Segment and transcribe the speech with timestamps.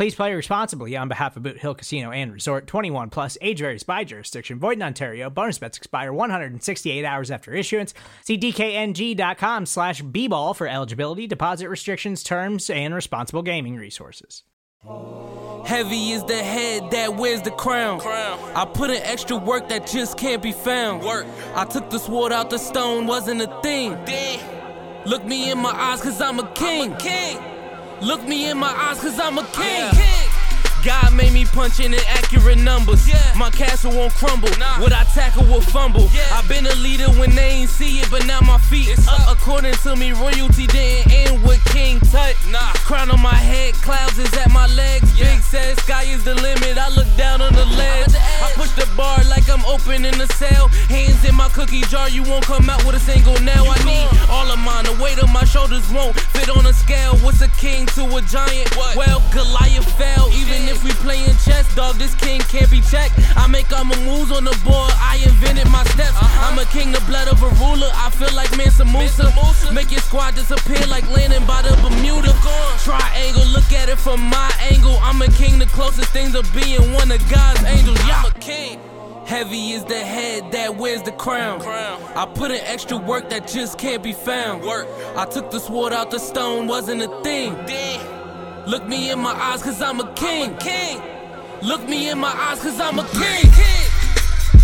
[0.00, 3.82] Please play responsibly on behalf of Boot Hill Casino and Resort 21 plus age varies
[3.82, 4.58] by jurisdiction.
[4.58, 5.28] Void in Ontario.
[5.28, 7.92] Bonus bets expire 168 hours after issuance.
[8.24, 14.42] See DKNG.com slash B ball for eligibility, deposit restrictions, terms, and responsible gaming resources.
[15.66, 18.00] Heavy is the head that wears the crown.
[18.00, 21.02] I put in extra work that just can't be found.
[21.02, 21.26] Work.
[21.54, 23.98] I took the sword out the stone, wasn't a thing.
[25.04, 26.96] Look me in my eyes, cause I'm a king.
[28.00, 30.19] Look me in my eyes, cause I'm a king.
[30.84, 33.06] God made me punch in inaccurate numbers.
[33.08, 33.18] Yeah.
[33.36, 34.48] My castle won't crumble.
[34.78, 36.08] What I tackle will fumble.
[36.32, 39.28] I've been a leader when they ain't see it, but now my feet up.
[39.28, 42.36] According to me, royalty didn't end with King Tut.
[42.84, 45.12] Crown on my head, clouds is at my legs.
[45.18, 46.78] Big says sky is the limit.
[46.78, 48.14] I look down on the ledge.
[48.14, 50.68] I push the bar like I'm opening a cell.
[50.88, 53.66] Hands in my cookie jar, you won't come out with a single nail.
[53.68, 54.84] I need all of mine.
[54.84, 57.16] The weight of my shoulders won't fit on a scale.
[57.18, 58.76] What's a king to a giant?
[58.76, 60.32] Well, Goliath fell.
[60.32, 63.18] Even if we playing chess, dog, this king can't be checked.
[63.36, 64.92] I make all my moves on the board.
[64.96, 66.14] I invented my steps.
[66.14, 66.46] Uh-huh.
[66.46, 67.90] I'm a king, the blood of a ruler.
[67.94, 69.34] I feel like Mansa Musa.
[69.74, 72.32] Make your squad disappear like landing by the Bermuda.
[72.82, 74.96] Triangle, look at it from my angle.
[75.02, 77.98] I'm a king, the closest thing to being one of God's angels.
[78.06, 78.22] Yeah.
[78.22, 78.80] I'm a king.
[79.26, 81.62] Heavy is the head that wears the crown.
[81.62, 84.62] I put in extra work that just can't be found.
[84.62, 84.88] Work.
[85.16, 87.54] I took the sword out the stone, wasn't a thing.
[88.70, 90.56] Look me in my eyes, cause I'm a king.
[90.58, 91.02] king.
[91.60, 93.50] Look me in my eyes, cause I'm a king.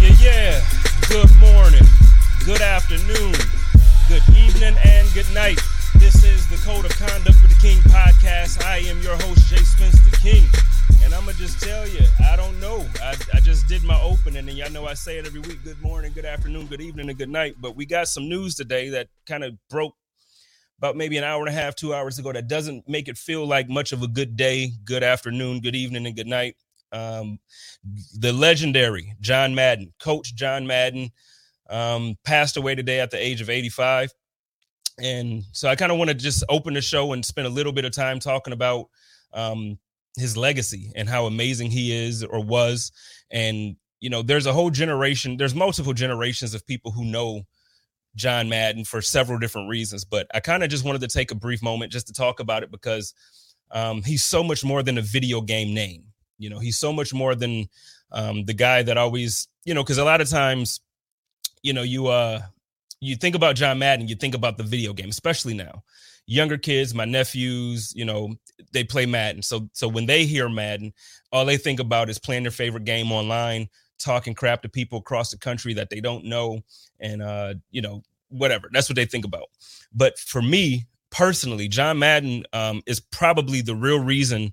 [0.01, 0.65] Yeah, yeah.
[1.09, 1.83] Good morning,
[2.45, 3.35] good afternoon,
[4.07, 5.59] good evening, and good night.
[5.97, 8.65] This is the Code of Conduct with the King podcast.
[8.65, 10.45] I am your host, Jay Spence, the King.
[11.03, 12.87] And I'm going to just tell you, I don't know.
[13.03, 15.83] I, I just did my opening, and y'all know I say it every week good
[15.83, 17.57] morning, good afternoon, good evening, and good night.
[17.61, 19.95] But we got some news today that kind of broke
[20.79, 23.47] about maybe an hour and a half, two hours ago that doesn't make it feel
[23.47, 26.57] like much of a good day, good afternoon, good evening, and good night.
[26.93, 27.39] Um,
[28.19, 31.11] the legendary John Madden, Coach John Madden,
[31.69, 34.13] um, passed away today at the age of 85.
[34.99, 37.73] And so I kind of want to just open the show and spend a little
[37.73, 38.87] bit of time talking about
[39.33, 39.79] um,
[40.17, 42.93] his legacy and how amazing he is or was.
[43.31, 47.43] And, you know, there's a whole generation, there's multiple generations of people who know
[48.17, 50.05] John Madden for several different reasons.
[50.05, 52.63] But I kind of just wanted to take a brief moment just to talk about
[52.65, 53.15] it because
[53.71, 56.05] um, he's so much more than a video game name.
[56.39, 57.69] You know, he's so much more than
[58.13, 60.81] um, the guy that always, you know, because a lot of times,
[61.63, 62.41] you know, you uh
[63.01, 65.83] you think about John Madden, you think about the video game, especially now.
[66.27, 68.35] Younger kids, my nephews, you know,
[68.73, 69.43] they play Madden.
[69.43, 70.93] So so when they hear Madden,
[71.33, 73.69] all they think about is playing their favorite game online,
[73.99, 76.61] talking crap to people across the country that they don't know,
[77.01, 78.69] and uh, you know, whatever.
[78.73, 79.47] That's what they think about.
[79.93, 84.53] But for me personally, John Madden um, is probably the real reason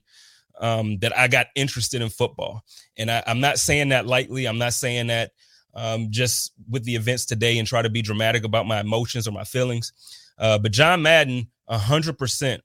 [0.60, 2.62] um, that I got interested in football.
[2.98, 4.46] And I, I'm not saying that lightly.
[4.46, 5.32] I'm not saying that
[5.74, 9.32] um, just with the events today and try to be dramatic about my emotions or
[9.32, 9.92] my feelings.
[10.38, 12.60] Uh, but John Madden, 100%,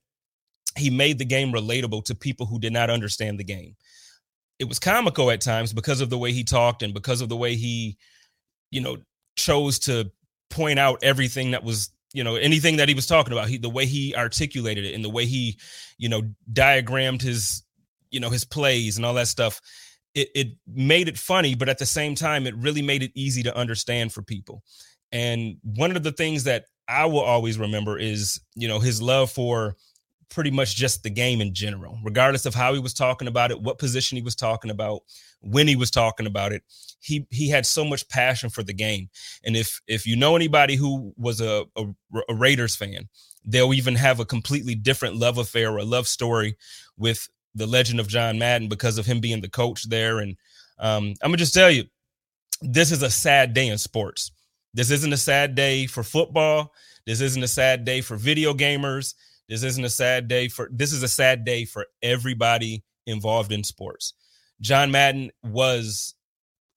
[0.77, 3.75] he made the game relatable to people who did not understand the game.
[4.59, 7.37] It was comical at times because of the way he talked and because of the
[7.37, 7.97] way he,
[8.71, 8.99] you know,
[9.37, 10.11] chose to
[10.51, 13.49] point out everything that was you know anything that he was talking about.
[13.49, 15.59] He the way he articulated it and the way he
[15.99, 16.22] you know
[16.53, 17.63] diagrammed his
[18.10, 19.60] you know his plays and all that stuff
[20.15, 23.43] it, it made it funny but at the same time it really made it easy
[23.43, 24.63] to understand for people.
[25.13, 29.31] And one of the things that i will always remember is you know his love
[29.31, 29.77] for
[30.30, 33.60] pretty much just the game in general regardless of how he was talking about it
[33.60, 35.01] what position he was talking about
[35.41, 36.63] when he was talking about it
[37.01, 39.09] he he had so much passion for the game
[39.45, 41.84] and if if you know anybody who was a, a,
[42.28, 43.09] a raiders fan
[43.45, 46.57] they'll even have a completely different love affair or love story
[46.97, 50.19] with the legend of John Madden because of him being the coach there.
[50.19, 50.36] And
[50.78, 51.84] um, I'm gonna just tell you,
[52.60, 54.33] this is a sad day in sports.
[54.75, 56.72] This isn't a sad day for football.
[57.07, 59.15] This isn't a sad day for video gamers.
[59.48, 63.65] This isn't a sad day for this is a sad day for everybody involved in
[63.65, 64.15] sports.
[64.60, 66.15] John Madden was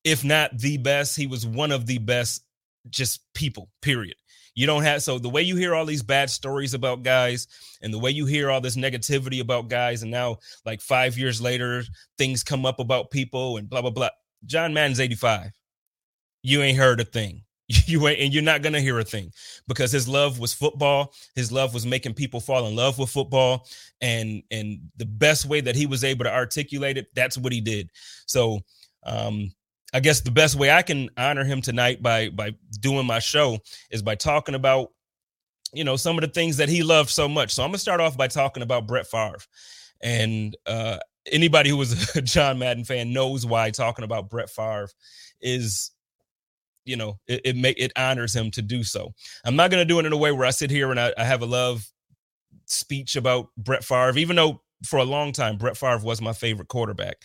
[0.03, 2.43] if not the best, he was one of the best
[2.89, 4.15] just people, period.
[4.53, 7.47] You don't have so the way you hear all these bad stories about guys
[7.81, 11.41] and the way you hear all this negativity about guys, and now like five years
[11.41, 11.83] later,
[12.17, 14.09] things come up about people and blah blah blah.
[14.45, 15.51] John Madden's 85.
[16.43, 17.43] You ain't heard a thing.
[17.87, 19.31] You ain't and you're not gonna hear a thing
[19.67, 21.13] because his love was football.
[21.35, 23.67] His love was making people fall in love with football.
[24.01, 27.61] And and the best way that he was able to articulate it, that's what he
[27.61, 27.89] did.
[28.25, 28.59] So
[29.03, 29.51] um
[29.93, 33.59] I guess the best way I can honor him tonight by by doing my show
[33.89, 34.89] is by talking about
[35.73, 37.53] you know some of the things that he loved so much.
[37.53, 39.39] So I'm gonna start off by talking about Brett Favre,
[40.01, 44.89] and uh, anybody who was a John Madden fan knows why talking about Brett Favre
[45.41, 45.91] is
[46.85, 49.13] you know it it, make, it honors him to do so.
[49.45, 51.23] I'm not gonna do it in a way where I sit here and I, I
[51.23, 51.89] have a love
[52.65, 56.67] speech about Brett Favre, even though for a long time Brett Favre was my favorite
[56.67, 57.17] quarterback.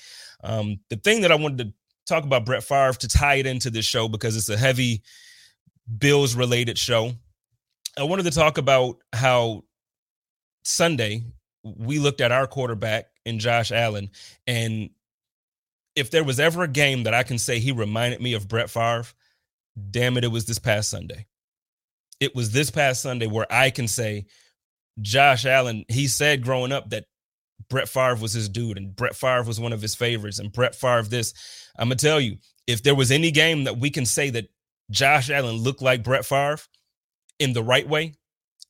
[0.45, 1.73] Um, the thing that I wanted to
[2.07, 5.03] talk about Brett Favre to tie it into this show because it's a heavy
[5.99, 7.13] Bills related show.
[7.99, 9.65] I wanted to talk about how
[10.65, 11.25] Sunday
[11.63, 14.11] we looked at our quarterback in Josh Allen.
[14.47, 14.91] And
[15.95, 18.71] if there was ever a game that I can say he reminded me of Brett
[18.71, 19.07] Favre,
[19.91, 21.27] damn it, it was this past Sunday.
[22.21, 24.27] It was this past Sunday where I can say
[25.01, 27.05] Josh Allen, he said growing up that
[27.69, 30.75] Brett Favre was his dude, and Brett Favre was one of his favorites, and Brett
[30.75, 31.35] Favre this.
[31.79, 32.37] I'm gonna tell you,
[32.67, 34.49] if there was any game that we can say that
[34.91, 36.59] Josh Allen looked like Brett Favre
[37.39, 38.15] in the right way,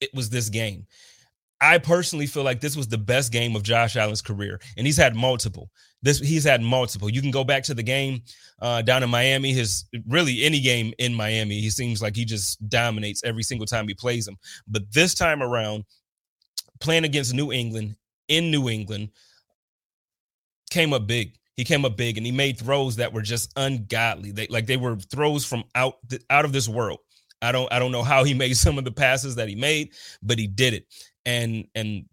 [0.00, 0.86] it was this game.
[1.60, 4.96] I personally feel like this was the best game of Josh Allen's career, and he's
[4.96, 5.70] had multiple.
[6.02, 7.08] This he's had multiple.
[7.08, 8.22] You can go back to the game
[8.60, 9.52] uh, down in Miami.
[9.52, 13.88] His really any game in Miami, he seems like he just dominates every single time
[13.88, 14.36] he plays them.
[14.68, 15.84] But this time around,
[16.80, 17.96] playing against New England
[18.28, 19.10] in New England
[20.70, 21.36] came up big.
[21.56, 24.30] He came up big and he made throws that were just ungodly.
[24.30, 25.98] They like they were throws from out
[26.28, 26.98] out of this world.
[27.40, 29.92] I don't I don't know how he made some of the passes that he made,
[30.22, 30.86] but he did it.
[31.26, 32.06] And and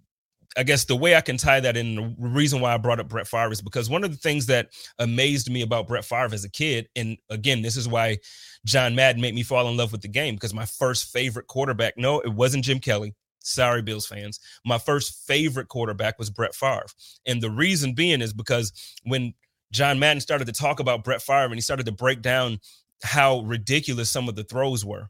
[0.58, 3.08] I guess the way I can tie that in, the reason why I brought up
[3.08, 4.70] Brett Favre is because one of the things that
[5.00, 8.18] amazed me about Brett Favre as a kid, and again, this is why
[8.66, 11.96] John Madden made me fall in love with the game because my first favorite quarterback,
[11.98, 13.16] no, it wasn't Jim Kelly.
[13.42, 14.40] Sorry, Bills fans.
[14.66, 16.86] My first favorite quarterback was Brett Favre.
[17.26, 18.72] And the reason being is because
[19.04, 19.34] when
[19.72, 22.60] John Madden started to talk about Brett Favre and he started to break down
[23.04, 25.10] how ridiculous some of the throws were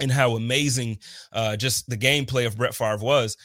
[0.00, 0.98] and how amazing
[1.32, 3.36] uh, just the gameplay of Brett Favre was,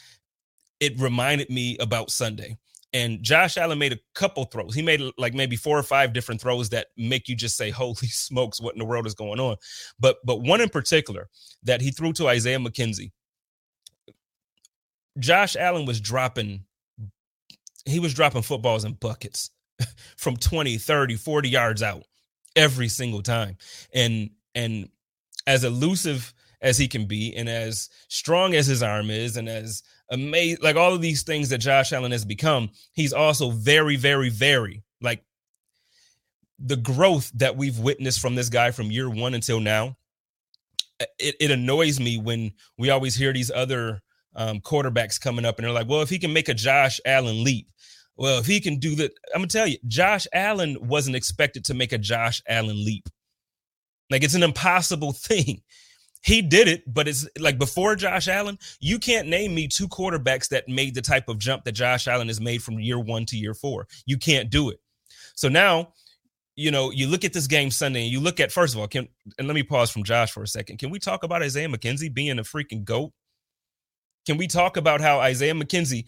[0.80, 2.58] it reminded me about Sunday.
[2.92, 4.74] And Josh Allen made a couple throws.
[4.74, 8.08] He made like maybe four or five different throws that make you just say, "Holy
[8.08, 9.58] smokes, what in the world is going on?"
[10.00, 11.30] But but one in particular
[11.64, 13.12] that he threw to Isaiah McKenzie
[15.20, 16.64] Josh Allen was dropping
[17.86, 19.52] he was dropping footballs in buckets
[20.18, 22.04] from 20, 30, 40 yards out
[22.56, 23.58] every single time.
[23.94, 24.90] And and
[25.48, 29.82] as elusive as he can be and as strong as his arm is and as
[30.12, 34.30] amazing like all of these things that Josh Allen has become, he's also very very
[34.30, 35.24] very like
[36.60, 39.96] the growth that we've witnessed from this guy from year 1 until now.
[41.18, 44.02] It, it annoys me when we always hear these other
[44.36, 47.44] um, quarterbacks coming up, and they're like, well, if he can make a Josh Allen
[47.44, 47.70] leap,
[48.18, 51.74] well, if he can do that, I'm gonna tell you, Josh Allen wasn't expected to
[51.74, 53.08] make a Josh Allen leap.
[54.10, 55.62] Like it's an impossible thing.
[56.22, 60.50] He did it, but it's like before Josh Allen, you can't name me two quarterbacks
[60.50, 63.38] that made the type of jump that Josh Allen has made from year one to
[63.38, 63.88] year four.
[64.06, 64.82] You can't do it.
[65.36, 65.94] So now,
[66.58, 68.88] you know, you look at this game Sunday and you look at, first of all,
[68.88, 70.78] can, and let me pause from Josh for a second.
[70.78, 73.14] Can we talk about Isaiah McKenzie being a freaking GOAT?
[74.26, 76.06] Can we talk about how Isaiah McKenzie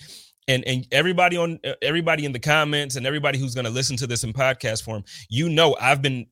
[0.47, 3.95] and and everybody on uh, everybody in the comments and everybody who's going to listen
[3.97, 6.27] to this in podcast form, you know, I've been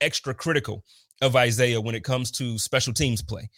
[0.00, 0.84] extra critical
[1.24, 3.50] of Isaiah when it comes to special teams play.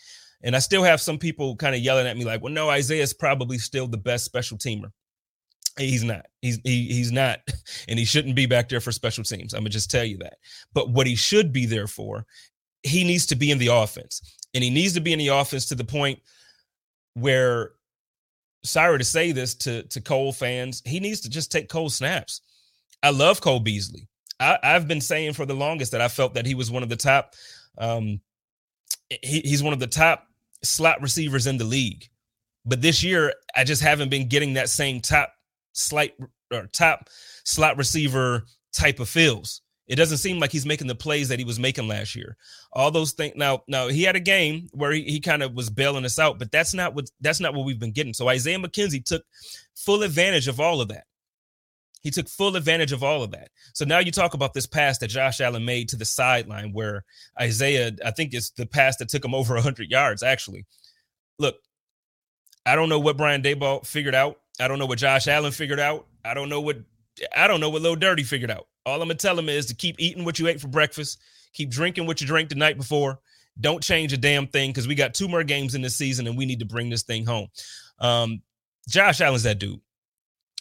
[0.43, 3.13] And I still have some people kind of yelling at me like, "Well, no, Isaiah's
[3.13, 4.93] probably still the best special teamer."
[5.79, 6.27] He's not.
[6.41, 7.41] He's he, he's not,
[7.89, 9.55] and he shouldn't be back there for special teams.
[9.55, 10.39] I'm gonna just tell you that.
[10.73, 12.27] But what he should be there for,
[12.83, 14.21] he needs to be in the offense,
[14.55, 16.21] and he needs to be in the offense to the point
[17.15, 17.73] where
[18.63, 22.43] sorry to say this to to Cole fans, he needs to just take Cole snaps.
[23.03, 24.09] I love Cole Beasley.
[24.39, 26.89] I, have been saying for the longest that I felt that he was one of
[26.89, 27.35] the top.
[27.79, 28.21] Um,
[29.11, 30.27] he, he's one of the top
[30.63, 32.09] slot receivers in the league.
[32.65, 35.33] But this year, I just haven't been getting that same top
[35.73, 36.15] slight
[36.53, 37.09] or top
[37.45, 39.63] slot receiver type of feels.
[39.87, 42.37] It doesn't seem like he's making the plays that he was making last year.
[42.73, 43.35] All those things.
[43.37, 46.41] Now, now he had a game where he, he kind of was bailing us out,
[46.41, 48.13] but that's not what that's not what we've been getting.
[48.13, 49.23] So Isaiah McKenzie took
[49.77, 51.05] full advantage of all of that.
[52.07, 53.49] He took full advantage of all of that.
[53.75, 57.05] So now you talk about this pass that Josh Allen made to the sideline, where
[57.41, 60.23] Isaiah, I think it's the pass that took him over 100 yards.
[60.23, 60.67] Actually,
[61.41, 61.57] look,
[62.65, 64.39] I don't know what Brian Daboll figured out.
[64.61, 66.07] I don't know what Josh Allen figured out.
[66.25, 66.77] I don't know what
[67.37, 68.69] I don't know what Lil Dirty figured out.
[68.85, 71.21] All I'm gonna tell him is to keep eating what you ate for breakfast,
[71.55, 73.19] keep drinking what you drank the night before.
[73.61, 76.39] Don't change a damn thing because we got two more games in this season and
[76.39, 77.49] we need to bring this thing home.
[77.99, 78.43] Um,
[78.89, 79.81] Josh Allen's that dude.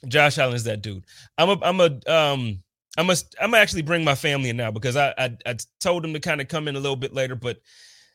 [0.07, 1.05] Josh Allen is that dude.
[1.37, 2.63] I'm a I'm a um
[2.97, 6.13] I'm a I'm actually bring my family in now because I I, I told them
[6.13, 7.57] to kind of come in a little bit later, but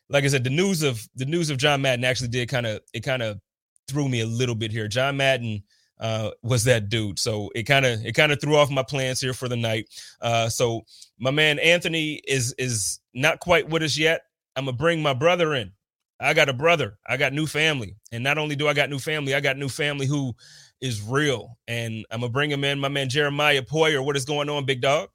[0.09, 2.81] like I said, the news of the news of John Madden actually did kind of
[2.93, 3.41] it kind of
[3.89, 4.89] threw me a little bit here.
[4.89, 5.63] John Madden
[6.01, 7.19] uh, was that dude.
[7.19, 9.89] So it kind of it kind of threw off my plans here for the night.
[10.21, 10.83] Uh, so
[11.19, 14.23] my man Anthony is is not quite with us yet.
[14.57, 15.73] I'm gonna bring my brother in.
[16.19, 16.99] I got a brother.
[17.07, 19.69] I got new family, and not only do I got new family, I got new
[19.69, 20.35] family who
[20.81, 21.59] is real.
[21.69, 22.79] And I'm gonna bring him in.
[22.79, 24.05] My man Jeramiah Poyer.
[24.05, 25.09] What is going on, big dog?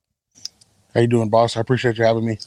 [0.94, 1.58] How you doing, boss?
[1.58, 2.38] I appreciate you having me.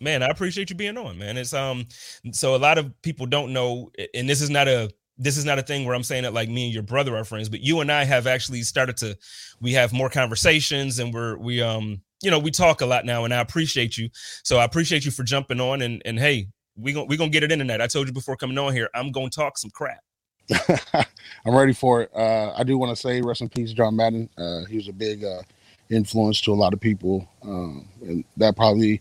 [0.00, 1.36] Man, I appreciate you being on, man.
[1.36, 1.86] It's um
[2.32, 5.58] so a lot of people don't know, and this is not a this is not
[5.58, 7.80] a thing where I'm saying that like me and your brother are friends, but you
[7.80, 9.16] and I have actually started to
[9.60, 13.24] we have more conversations and we're we um you know we talk a lot now
[13.24, 14.08] and I appreciate you.
[14.44, 17.32] So I appreciate you for jumping on and and hey, we gonna we going to
[17.32, 17.80] get it in tonight.
[17.80, 20.00] I told you before coming on here, I'm going to talk some crap.
[21.44, 22.10] I'm ready for it.
[22.14, 24.28] Uh, I do want to say rest in peace, John Madden.
[24.36, 25.42] Uh, he was a big uh,
[25.88, 29.00] influence to a lot of people, um, and that probably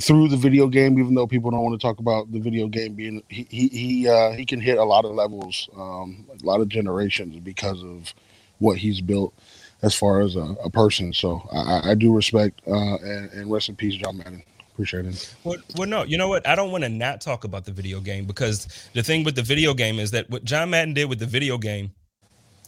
[0.00, 0.98] through the video game.
[0.98, 4.08] Even though people don't want to talk about the video game being, he he he,
[4.08, 8.14] uh, he can hit a lot of levels, um, a lot of generations because of
[8.58, 9.34] what he's built
[9.82, 11.12] as far as a, a person.
[11.12, 15.34] So I, I do respect uh, and, and rest in peace, John Madden appreciate it.
[15.44, 16.46] Well, well, no, you know what?
[16.46, 19.42] I don't want to not talk about the video game because the thing with the
[19.42, 21.90] video game is that what John Madden did with the video game,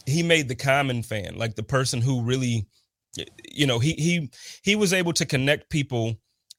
[0.05, 2.67] he made the common fan, like the person who really,
[3.51, 4.29] you know, he he
[4.63, 6.15] he was able to connect people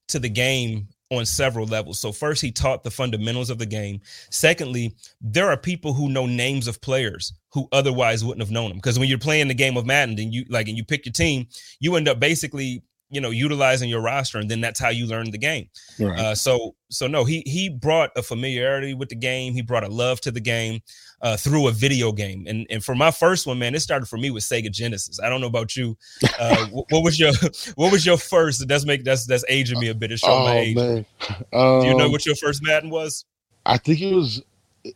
[0.09, 2.01] to the game on several levels.
[2.01, 4.01] So first he taught the fundamentals of the game.
[4.31, 8.79] Secondly, there are people who know names of players who otherwise wouldn't have known them
[8.79, 11.13] because when you're playing the game of Madden and you like and you pick your
[11.13, 11.47] team,
[11.81, 12.83] you end up basically
[13.15, 15.69] you know utilizing your roster and then that's how you learn the game.
[15.99, 16.19] Right.
[16.19, 19.55] uh, so so no he he brought a familiarity with the game.
[19.55, 20.81] He brought a love to the game
[21.23, 22.47] uh, through a video game.
[22.47, 25.21] And and for my first one man it started for me with sega genesis.
[25.21, 25.97] I don't know about you
[26.39, 27.33] uh, what was your
[27.77, 28.67] what was your first?
[28.69, 30.13] That's make that's that's aging me a bit.
[30.13, 30.77] It's showing oh, my age.
[30.77, 31.07] man.
[31.53, 33.25] Um, do you know um, what your first madden was?
[33.67, 34.43] I think it was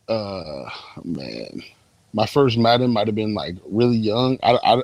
[0.09, 0.69] uh
[1.05, 1.63] man
[2.13, 4.39] my first madden might have been like really young.
[4.43, 4.83] I, I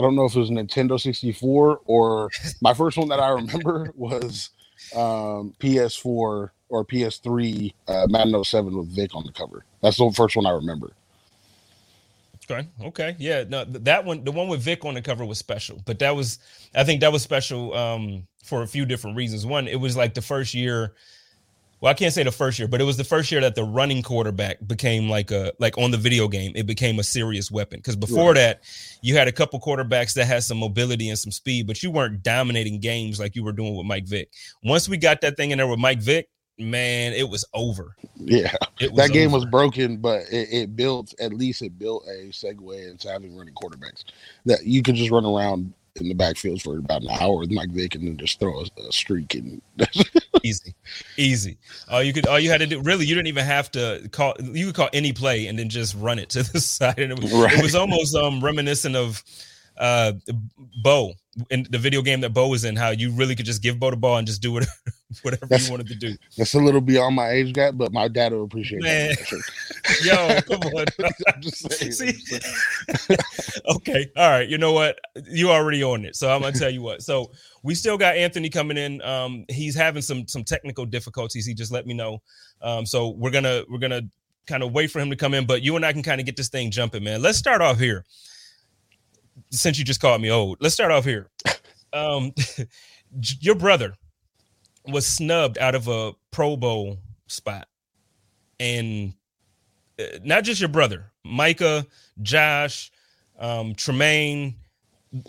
[0.00, 2.30] I don't know if it was Nintendo 64 or
[2.62, 4.48] my first one that I remember was
[4.96, 9.66] um, PS4 or PS3 uh, Madden 07 with Vic on the cover.
[9.82, 10.92] That's the first one I remember.
[12.50, 12.66] Okay.
[12.82, 13.14] Okay.
[13.18, 13.44] Yeah.
[13.46, 16.38] No, that one, the one with Vic on the cover was special, but that was,
[16.74, 19.44] I think that was special um, for a few different reasons.
[19.44, 20.94] One, it was like the first year
[21.80, 23.64] well, I can't say the first year, but it was the first year that the
[23.64, 27.78] running quarterback became like a like on the video game, it became a serious weapon.
[27.78, 28.34] Because before right.
[28.34, 28.62] that,
[29.00, 32.22] you had a couple quarterbacks that had some mobility and some speed, but you weren't
[32.22, 34.30] dominating games like you were doing with Mike Vick.
[34.62, 37.96] Once we got that thing in there with Mike Vick, man, it was over.
[38.16, 39.38] Yeah, was that game over.
[39.38, 43.54] was broken, but it, it, built at least it built a segue into having running
[43.54, 44.04] quarterbacks
[44.44, 47.70] that you could just run around in the backfield for about an hour with Mike
[47.70, 49.62] Vick and then just throw a, a streak and
[50.42, 50.74] easy,
[51.16, 51.58] easy.
[51.88, 54.34] All you could, all you had to do, really, you didn't even have to call.
[54.40, 57.20] You could call any play and then just run it to the side, and it
[57.20, 57.52] was, right.
[57.52, 59.22] it was almost um reminiscent of
[59.80, 60.12] uh
[60.82, 61.14] Bo
[61.50, 63.90] in the video game that Bo was in, how you really could just give Bo
[63.90, 64.72] the ball and just do whatever,
[65.22, 66.16] whatever that's, you wanted to do.
[66.36, 69.10] That's a little beyond my age gap, but my dad will appreciate Man.
[69.30, 70.44] that.
[70.48, 70.84] Yo, come on.
[71.32, 71.92] I'm just saying.
[71.92, 72.40] See?
[73.76, 74.10] okay.
[74.16, 74.48] All right.
[74.48, 74.98] You know what?
[75.28, 76.16] You already on it.
[76.16, 77.02] So I'm gonna tell you what.
[77.02, 77.30] So
[77.62, 79.00] we still got Anthony coming in.
[79.02, 81.46] Um, he's having some some technical difficulties.
[81.46, 82.22] He just let me know.
[82.60, 84.02] Um, so we're gonna we're gonna
[84.46, 86.26] kind of wait for him to come in, but you and I can kind of
[86.26, 87.22] get this thing jumping, man.
[87.22, 88.04] Let's start off here
[89.50, 91.30] since you just called me old, let's start off here.
[91.92, 92.32] Um,
[93.40, 93.94] your brother
[94.86, 97.68] was snubbed out of a Pro Bowl spot,
[98.58, 99.14] and
[99.98, 101.86] uh, not just your brother, Micah,
[102.22, 102.90] Josh,
[103.38, 104.56] um, Tremaine.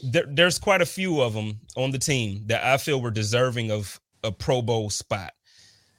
[0.04, 3.72] There, there's quite a few of them on the team that I feel were deserving
[3.72, 5.34] of a Pro Bowl spot.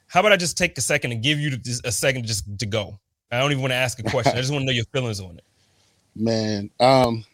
[0.07, 2.99] How about I just take a second and give you a second just to go?
[3.31, 4.33] I don't even want to ask a question.
[4.37, 5.43] I just want to know your feelings on it.
[6.15, 7.25] Man, um,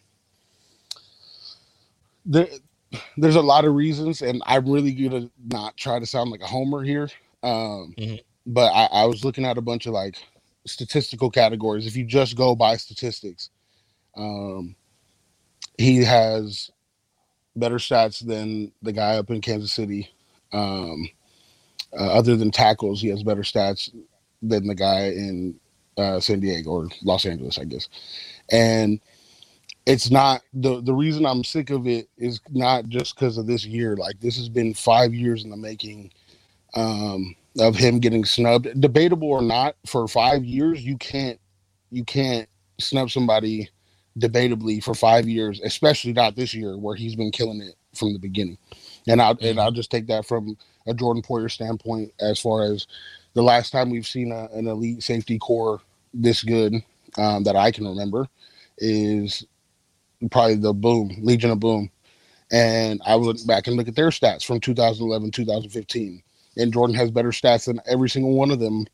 [2.30, 2.48] there
[3.18, 6.48] there's a lot of reasons, and I'm really gonna not try to sound like a
[6.48, 7.10] homer here.
[7.44, 8.16] Um, mm-hmm.
[8.46, 10.16] But I, I was looking at a bunch of like
[10.66, 11.86] statistical categories.
[11.86, 13.50] If you just go by statistics,
[14.16, 14.76] um,
[15.78, 16.72] he has
[17.56, 20.10] better stats than the guy up in Kansas City.
[20.52, 21.10] Um,
[21.94, 23.94] uh, other than tackles, he has better stats
[24.42, 25.60] than the guy in
[25.98, 27.88] uh, San Diego or Los Angeles, I guess.
[28.52, 29.00] And
[29.90, 33.66] it's not the the reason I'm sick of it is not just because of this
[33.66, 33.98] year.
[33.98, 36.12] Like this has been five years in the making
[36.76, 39.76] um, of him getting snubbed, debatable or not.
[39.88, 41.40] For five years, you can't
[41.92, 42.48] you can't
[42.80, 43.70] snub somebody
[44.20, 48.20] debatably for five years, especially not this year where he's been killing it from the
[48.20, 48.60] beginning.
[49.08, 49.60] And I'll and.
[49.60, 50.56] I'll just take that from
[50.88, 52.86] a Jordan Poyer standpoint as far as
[53.34, 55.82] the last time we've seen a, an elite safety core
[56.14, 56.76] this good
[57.18, 58.28] um, that I can remember
[58.78, 59.46] is
[60.32, 61.90] probably the Boom Legion of Boom,
[62.52, 66.24] and I look back and look at their stats from 2011 2015,
[66.58, 68.86] and Jordan has better stats than every single one of them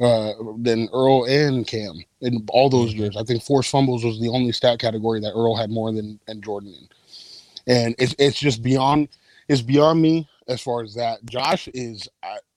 [0.00, 3.00] uh, than Earl and Kam in all those mm-hmm.
[3.00, 3.16] years.
[3.16, 6.42] I think forced fumbles was the only stat category that Earl had more than and
[6.42, 9.08] Jordan in, and it's it's just beyond
[9.48, 11.24] it's beyond me as far as that.
[11.24, 12.08] Josh is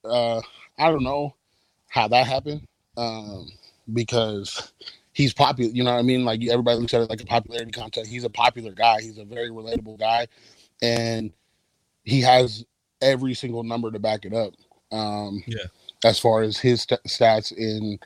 [0.04, 0.40] uh,
[0.78, 1.34] I don't know
[1.88, 3.48] how that happened um,
[3.92, 4.72] because
[5.12, 5.70] he's popular.
[5.70, 6.24] You know what I mean?
[6.24, 8.10] Like everybody looks at it like a popularity contest.
[8.10, 9.00] He's a popular guy.
[9.00, 10.26] He's a very relatable guy,
[10.82, 11.32] and
[12.04, 12.64] he has
[13.02, 14.54] every single number to back it up.
[14.92, 15.64] Um, yeah
[16.04, 17.98] as far as his st- stats in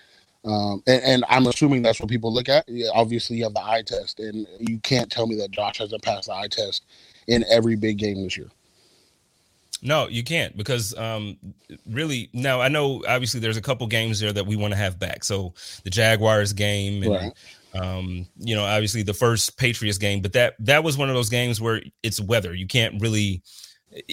[0.46, 2.68] um, and, and, I'm assuming that's what people look at.
[2.68, 6.02] Yeah, obviously, you have the eye test, and you can't tell me that Josh hasn't
[6.02, 6.84] passed the eye test
[7.28, 8.50] in every big game this year.
[9.84, 11.36] No, you can't because um,
[11.86, 14.98] really now I know obviously there's a couple games there that we want to have
[14.98, 15.22] back.
[15.24, 15.52] So
[15.84, 17.32] the Jaguars game and right.
[17.74, 21.28] um, you know obviously the first Patriots game, but that that was one of those
[21.28, 22.54] games where it's weather.
[22.54, 23.42] You can't really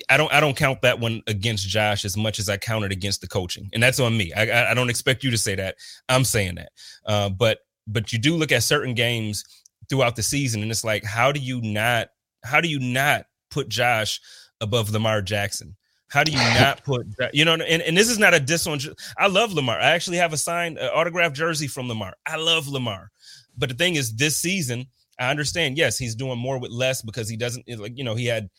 [0.10, 3.22] I don't I don't count that one against Josh as much as I counted against
[3.22, 4.34] the coaching, and that's on me.
[4.34, 5.76] I, I don't expect you to say that.
[6.10, 6.72] I'm saying that,
[7.06, 9.46] uh, but but you do look at certain games
[9.90, 12.10] throughout the season, and it's like, how do you not
[12.44, 14.20] how do you not put Josh
[14.62, 15.76] above Lamar Jackson?
[16.08, 17.54] How do you not put you know?
[17.54, 18.80] And, and this is not a diss on.
[19.18, 19.80] I love Lamar.
[19.80, 22.14] I actually have a signed uh, autographed jersey from Lamar.
[22.26, 23.12] I love Lamar,
[23.58, 24.88] but the thing is, this season.
[25.20, 25.78] I understand.
[25.78, 28.50] Yes, he's doing more with less because he doesn't like you know he had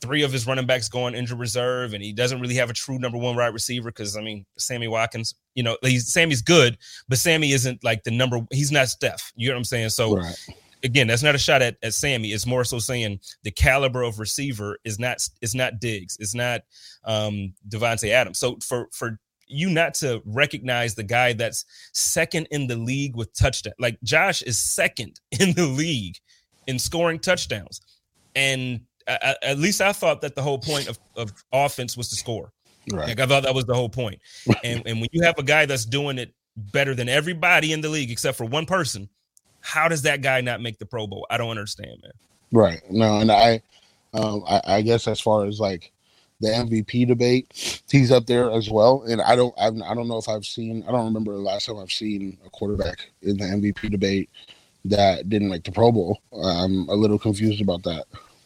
[0.00, 2.98] three of his running backs going injured reserve, and he doesn't really have a true
[2.98, 6.76] number one wide receiver because I mean Sammy Watkins, you know, he's Sammy's good,
[7.08, 8.40] but Sammy isn't like the number.
[8.50, 9.32] He's not Steph.
[9.34, 9.88] You know what I'm saying?
[9.90, 10.16] So.
[10.16, 10.36] Right.
[10.84, 12.28] Again, that's not a shot at, at Sammy.
[12.28, 16.16] It's more so saying the caliber of receiver is not is not Diggs.
[16.20, 16.62] It's not
[17.04, 18.38] um Davante Adams.
[18.38, 23.32] So for for you not to recognize the guy that's second in the league with
[23.34, 23.74] touchdown.
[23.78, 26.18] Like Josh is second in the league
[26.66, 27.80] in scoring touchdowns.
[28.34, 32.52] And at least I thought that the whole point of, of offense was to score.
[32.90, 33.08] Right.
[33.08, 34.20] Like I thought that was the whole point.
[34.62, 37.88] and and when you have a guy that's doing it better than everybody in the
[37.88, 39.08] league except for one person,
[39.64, 41.26] how does that guy not make the Pro Bowl?
[41.30, 42.12] I don't understand, man.
[42.52, 42.82] Right.
[42.90, 43.62] No, and I,
[44.12, 45.90] um, I, I guess as far as like
[46.40, 49.04] the MVP debate, he's up there as well.
[49.08, 51.64] And I don't, I've, I don't know if I've seen, I don't remember the last
[51.64, 54.28] time I've seen a quarterback in the MVP debate
[54.84, 56.20] that didn't make the Pro Bowl.
[56.30, 58.04] I'm a little confused about that.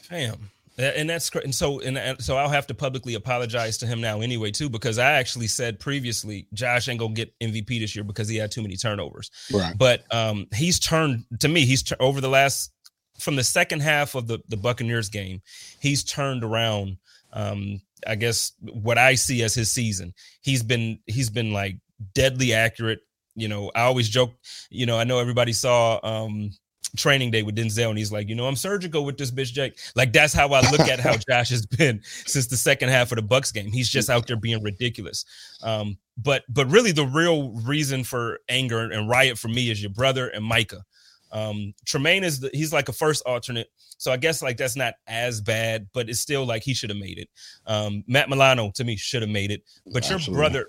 [0.09, 0.51] Damn.
[0.79, 4.53] And that's and so and so I'll have to publicly apologize to him now anyway
[4.53, 8.37] too because I actually said previously Josh ain't gonna get MVP this year because he
[8.37, 9.33] had too many turnovers.
[9.53, 9.77] Right.
[9.77, 11.64] But um, he's turned to me.
[11.64, 12.71] He's over the last
[13.19, 15.43] from the second half of the the Buccaneers game,
[15.81, 16.97] he's turned around.
[17.33, 20.14] Um, I guess what I see as his season.
[20.41, 21.77] He's been he's been like
[22.14, 23.01] deadly accurate.
[23.35, 24.33] You know, I always joke.
[24.71, 26.51] You know, I know everybody saw um
[26.96, 29.79] training day with Denzel, and he's like, you know, I'm surgical with this bitch, Jake.
[29.94, 33.16] Like that's how I look at how Josh has been since the second half of
[33.16, 33.70] the Bucks game.
[33.70, 35.24] He's just out there being ridiculous.
[35.62, 39.90] Um, but but really, the real reason for anger and riot for me is your
[39.90, 40.85] brother and Micah.
[41.31, 44.94] Um, Tremaine is the, he's like a first alternate, so I guess like that's not
[45.07, 47.29] as bad, but it's still like he should have made it.
[47.66, 50.33] Um, Matt Milano to me should have made it, but Absolutely.
[50.33, 50.68] your brother,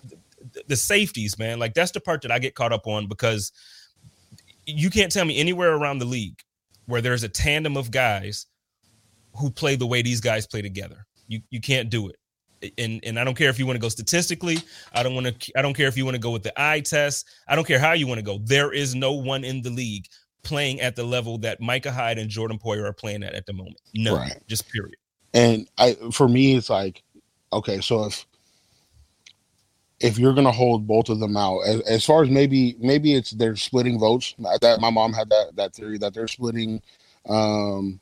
[0.53, 3.53] the, the safeties, man, like that's the part that I get caught up on because
[4.75, 6.39] you can't tell me anywhere around the league
[6.86, 8.47] where there's a tandem of guys
[9.38, 11.05] who play the way these guys play together.
[11.27, 12.15] You you can't do it.
[12.77, 14.58] And and I don't care if you want to go statistically.
[14.93, 15.51] I don't want to.
[15.58, 17.27] I don't care if you want to go with the eye test.
[17.47, 18.39] I don't care how you want to go.
[18.39, 20.08] There is no one in the league
[20.43, 23.53] playing at the level that Micah Hyde and Jordan Poyer are playing at at the
[23.53, 23.77] moment.
[23.93, 24.41] No, right.
[24.47, 24.95] just period.
[25.34, 27.03] And I, for me, it's like,
[27.53, 28.25] okay, so if
[30.00, 33.16] if you're going to hold both of them out as, as, far as maybe maybe
[33.16, 36.82] it's they're splitting votes that my mom had that that theory that they're splitting
[37.28, 38.00] um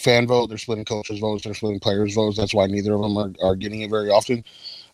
[0.00, 0.48] fan vote.
[0.48, 1.44] They're splitting coaches votes.
[1.44, 2.36] They're splitting players votes.
[2.36, 4.44] That's why neither of them are, are getting it very often.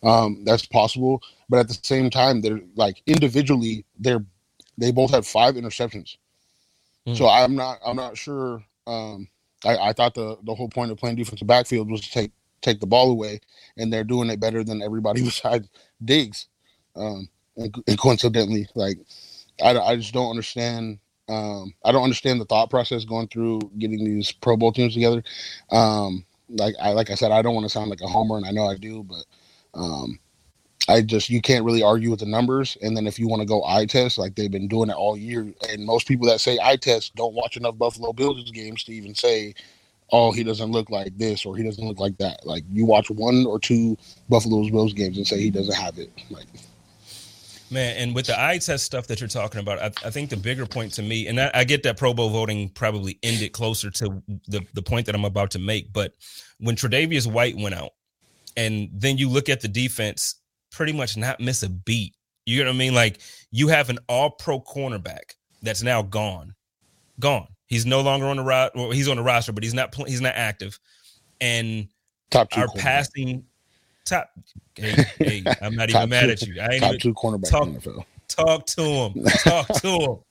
[0.02, 4.24] Um, that's possible, but at the same time, they're like individually, they're
[4.76, 6.16] they both had five interceptions.
[7.06, 7.16] Mm.
[7.16, 8.62] So I'm not I'm not sure.
[8.86, 9.28] Um,
[9.64, 12.30] I, I thought the the whole point of playing defensive backfield was to take
[12.62, 13.40] take the ball away,
[13.76, 15.68] and they're doing it better than everybody besides
[16.04, 16.46] Diggs.
[16.96, 18.98] Um, and, and coincidentally, like
[19.62, 20.98] I, I just don't understand.
[21.28, 25.22] Um, I don't understand the thought process going through getting these Pro Bowl teams together.
[25.70, 28.46] Um, like I like I said, I don't want to sound like a homer, and
[28.46, 29.24] I know I do, but
[29.74, 30.18] um,
[30.88, 32.78] I just you can't really argue with the numbers.
[32.80, 35.16] And then if you want to go eye test, like they've been doing it all
[35.16, 38.92] year, and most people that say eye test don't watch enough Buffalo Bills games to
[38.92, 39.54] even say,
[40.10, 43.10] "Oh, he doesn't look like this" or "He doesn't look like that." Like you watch
[43.10, 43.96] one or two
[44.28, 46.10] Buffalo Bills games and say he doesn't have it.
[46.30, 46.46] Like
[47.70, 50.38] Man, and with the eye test stuff that you're talking about, I, I think the
[50.38, 53.90] bigger point to me, and I, I, get that Pro Bowl voting probably ended closer
[53.90, 56.14] to the, the point that I'm about to make, but
[56.60, 57.90] when Tre'Davious White went out,
[58.56, 60.36] and then you look at the defense,
[60.70, 62.14] pretty much not miss a beat.
[62.46, 62.94] You know what I mean?
[62.94, 66.54] Like you have an all pro cornerback that's now gone,
[67.20, 67.48] gone.
[67.68, 68.78] He's no longer on the roster.
[68.78, 69.94] Well, he's on the roster, but he's not.
[69.94, 70.78] He's not active.
[71.40, 71.88] And
[72.30, 73.44] top two our passing
[74.04, 74.30] top.
[74.74, 76.60] Hey, hey, I'm not even mad at you.
[76.60, 78.04] I ain't top even, two cornerback talk, NFL.
[78.28, 79.24] Talk to him.
[79.44, 80.16] Talk to him.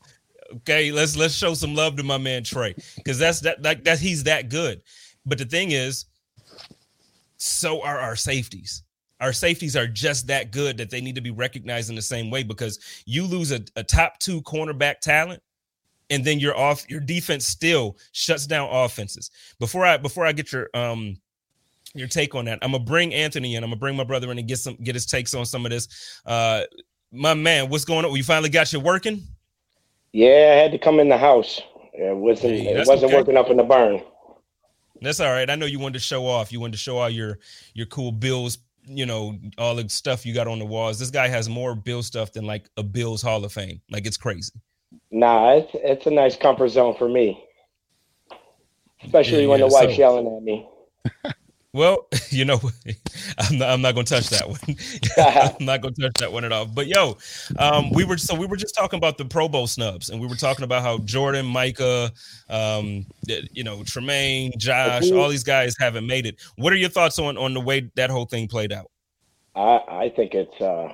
[0.49, 3.99] Okay, let's let's show some love to my man Trey because that's that like that
[3.99, 4.81] he's that good.
[5.25, 6.05] But the thing is,
[7.35, 8.83] so are our safeties.
[9.19, 12.29] Our safeties are just that good that they need to be recognized in the same
[12.29, 15.41] way because you lose a, a top two cornerback talent
[16.09, 19.31] and then you're off your defense still shuts down offenses.
[19.59, 21.17] Before I before I get your um
[21.93, 23.63] your take on that, I'm gonna bring Anthony in.
[23.63, 25.71] I'm gonna bring my brother in and get some get his takes on some of
[25.71, 26.21] this.
[26.25, 26.63] Uh
[27.11, 28.15] my man, what's going on?
[28.15, 29.23] You finally got you working?
[30.11, 31.61] Yeah, I had to come in the house.
[31.93, 33.15] It wasn't hey, it wasn't okay.
[33.15, 34.01] working up in the barn.
[35.01, 35.49] That's all right.
[35.49, 36.51] I know you wanted to show off.
[36.51, 37.39] You wanted to show all your
[37.73, 40.99] your cool Bills, you know, all the stuff you got on the walls.
[40.99, 43.81] This guy has more Bill stuff than like a Bills Hall of Fame.
[43.91, 44.53] Like it's crazy.
[45.11, 47.43] Nah, it's it's a nice comfort zone for me.
[49.03, 49.67] Especially yeah, when yeah.
[49.67, 50.67] the wife's so, yelling at me.
[51.77, 52.59] Well, you know,
[53.37, 54.59] I'm not, I'm not gonna touch that one.
[55.17, 56.65] I'm not gonna touch that one at all.
[56.65, 57.17] But yo,
[57.59, 60.25] um, we were so we were just talking about the Pro Bowl snubs, and we
[60.25, 62.11] were talking about how Jordan, Micah,
[62.49, 66.41] um, you know, Tremaine, Josh, all these guys haven't made it.
[66.55, 68.89] What are your thoughts on on the way that whole thing played out?
[69.55, 70.91] I I think it's uh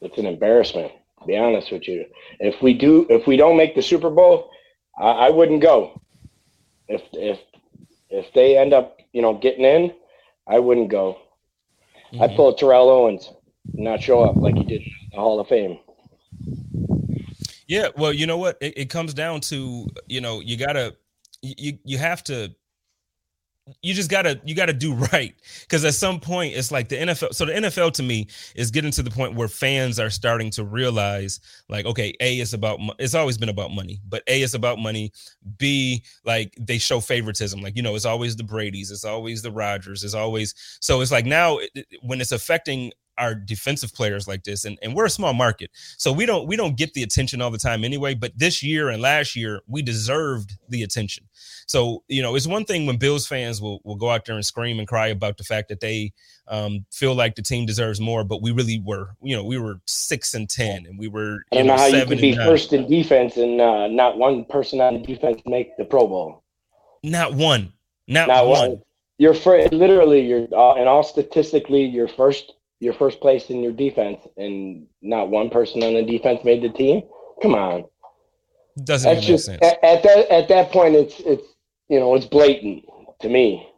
[0.00, 0.92] it's an embarrassment.
[1.26, 2.04] Be honest with you,
[2.40, 4.50] if we do if we don't make the Super Bowl,
[4.98, 6.00] I, I wouldn't go.
[6.88, 7.38] If if
[8.10, 9.92] if they end up you know getting in
[10.46, 11.18] I wouldn't go.
[12.12, 12.22] Mm-hmm.
[12.22, 13.30] I'd pull Terrell Owens,
[13.72, 15.78] not show up like he did in the Hall of Fame.
[17.66, 18.58] Yeah, well, you know what?
[18.60, 20.96] It, it comes down to you know you gotta
[21.40, 22.54] you you have to
[23.80, 27.34] you just gotta you gotta do right because at some point it's like the NFL.
[27.34, 30.64] So the NFL to me is getting to the point where fans are starting to
[30.64, 34.78] realize like, okay, a it's about it's always been about money, but a it's about
[34.78, 35.12] money.
[35.58, 39.52] B like they show favoritism, like you know it's always the Brady's, it's always the
[39.52, 41.58] Rodgers, it's always so it's like now
[42.02, 45.70] when it's affecting our defensive players like this and, and we're a small market.
[45.98, 48.88] So we don't we don't get the attention all the time anyway but this year
[48.88, 51.28] and last year we deserved the attention.
[51.66, 54.44] So you know it's one thing when bills fans will, will go out there and
[54.44, 56.12] scream and cry about the fact that they
[56.48, 59.80] um, feel like the team deserves more but we really were you know we were
[59.86, 62.34] six and ten and we were you I don't know, know how you could be
[62.34, 66.42] first in defense and uh, not one person on the defense make the pro bowl.
[67.02, 67.72] Not one.
[68.08, 68.70] Not, not one.
[68.70, 68.82] one.
[69.18, 73.72] You're for, literally you're uh, and all statistically you're first your first place in your
[73.72, 77.02] defense and not one person on the defense made the team.
[77.40, 77.84] Come on.
[78.82, 81.44] Doesn't That's just, At, at, that at that point it's it's
[81.88, 82.84] you know, it's blatant
[83.20, 83.68] to me.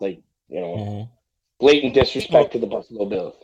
[0.00, 1.02] Like, you know, mm-hmm.
[1.60, 3.36] blatant disrespect to the Buffalo Bills.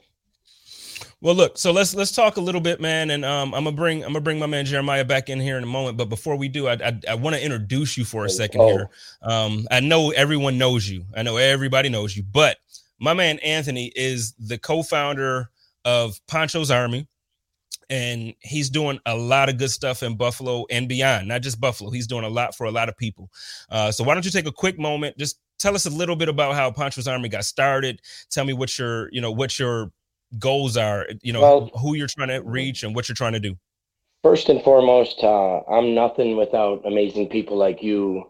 [1.21, 4.03] Well, look, so let's let's talk a little bit, man, and um, I'm gonna bring
[4.03, 5.97] I'm gonna bring my man Jeramiah back in here in a moment.
[5.97, 8.69] But before we do, I I, I want to introduce you for a second oh.
[8.69, 8.91] here.
[9.23, 11.07] Um, I know everyone knows you.
[11.17, 12.59] I know everybody knows you, but
[13.05, 15.51] my man Anthony is the co-founder
[15.85, 17.07] of Pancho's Army,
[17.91, 21.29] and he's doing a lot of good stuff in Buffalo and beyond.
[21.29, 23.31] Not just Buffalo, he's doing a lot for a lot of people.
[23.71, 26.31] Uh, so why don't you take a quick moment, just tell us a little bit
[26.31, 28.01] about how Pancho's Army got started.
[28.31, 29.93] Tell me what your you know what your
[30.39, 31.07] goals are.
[31.23, 33.57] You know well, who you're trying to reach and what you're trying to do.
[34.23, 38.25] First and foremost, uh, I'm nothing without amazing people like you,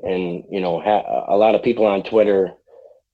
[0.00, 2.52] and you know ha- a lot of people on Twitter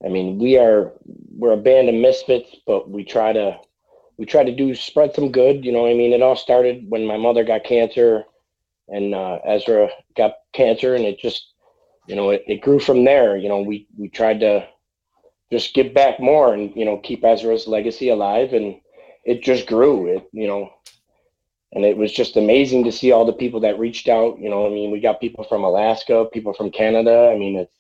[0.06, 0.92] I mean, we are
[1.36, 3.58] we're a band of misfits, but we try to
[4.16, 5.64] we try to do spread some good.
[5.64, 8.24] You know, I mean, it all started when my mother got cancer,
[8.88, 11.52] and uh, Ezra got cancer, and it just
[12.06, 13.36] you know, it, it grew from there.
[13.36, 14.68] You know, we we tried to
[15.50, 18.76] just give back more and you know keep Ezra's legacy alive, and
[19.24, 20.06] it just grew.
[20.06, 20.70] It you know,
[21.72, 24.38] and it was just amazing to see all the people that reached out.
[24.38, 27.30] You know, I mean, we got people from Alaska, people from Canada.
[27.34, 27.76] I mean, it's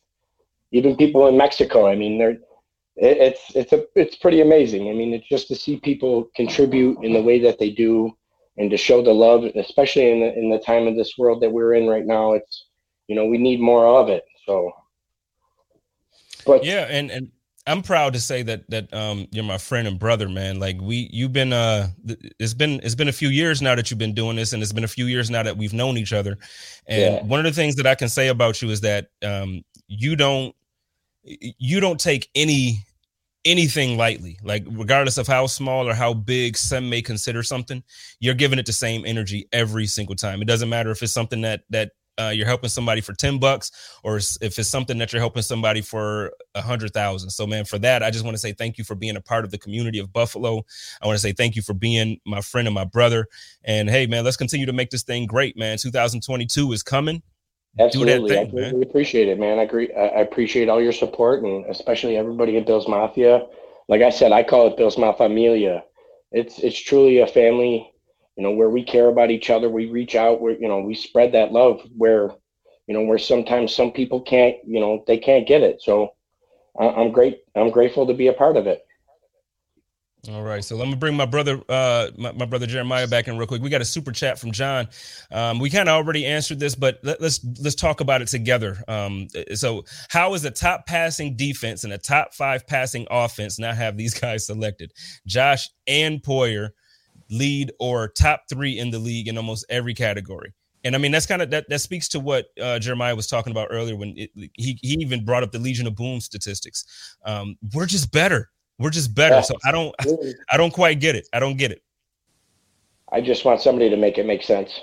[0.72, 1.86] even people in Mexico.
[1.86, 2.38] I mean, they're
[2.96, 4.88] it, it's it's a it's pretty amazing.
[4.88, 8.16] I mean, it's just to see people contribute in the way that they do,
[8.56, 11.52] and to show the love, especially in the in the time of this world that
[11.52, 12.32] we're in right now.
[12.32, 12.66] It's
[13.06, 14.24] you know we need more of it.
[14.46, 14.72] So,
[16.46, 17.30] but yeah, and and
[17.66, 20.60] I'm proud to say that that um you're my friend and brother, man.
[20.60, 21.88] Like we you've been uh
[22.38, 24.72] it's been it's been a few years now that you've been doing this and it's
[24.72, 26.38] been a few years now that we've known each other.
[26.86, 27.22] And yeah.
[27.24, 30.54] one of the things that I can say about you is that um you don't
[31.24, 32.84] you don't take any
[33.44, 37.80] anything lightly like regardless of how small or how big some may consider something
[38.18, 41.42] you're giving it the same energy every single time it doesn't matter if it's something
[41.42, 43.70] that that uh, you're helping somebody for 10 bucks
[44.02, 47.78] or if it's something that you're helping somebody for a hundred thousand so man for
[47.78, 49.98] that i just want to say thank you for being a part of the community
[49.98, 50.64] of buffalo
[51.02, 53.26] i want to say thank you for being my friend and my brother
[53.64, 57.22] and hey man let's continue to make this thing great man 2022 is coming
[57.78, 59.58] Absolutely, thing, I really appreciate it, man.
[59.58, 59.92] I agree.
[59.92, 63.46] I appreciate all your support, and especially everybody at Bills Mafia.
[63.88, 65.84] Like I said, I call it Bills Mafia.
[66.32, 67.92] It's it's truly a family,
[68.36, 69.68] you know, where we care about each other.
[69.68, 70.40] We reach out.
[70.40, 71.80] Where you know we spread that love.
[71.96, 72.30] Where
[72.86, 75.82] you know where sometimes some people can't, you know, they can't get it.
[75.82, 76.12] So
[76.78, 77.42] I'm great.
[77.54, 78.82] I'm grateful to be a part of it.
[80.28, 83.38] All right, so let me bring my brother, uh, my, my, brother Jeramiah back in
[83.38, 83.62] real quick.
[83.62, 84.88] We got a super chat from John.
[85.30, 88.76] Um, we kind of already answered this, but let, us let's talk about it together.
[88.88, 93.76] Um, so, how is a top passing defense and a top five passing offense not
[93.76, 94.92] have these guys selected?
[95.26, 96.70] Josh and Poyer
[97.30, 100.52] lead or top three in the league in almost every category.
[100.84, 103.50] And I mean, that's kind of that that speaks to what uh, Jeramiah was talking
[103.50, 107.16] about earlier when it, he he even brought up the Legion of Boom statistics.
[107.24, 109.42] Um, we're just better we're just better.
[109.42, 109.94] So I don't
[110.50, 111.28] I don't quite get it.
[111.32, 111.82] I don't get it.
[113.12, 114.80] I just want somebody to make it make sense.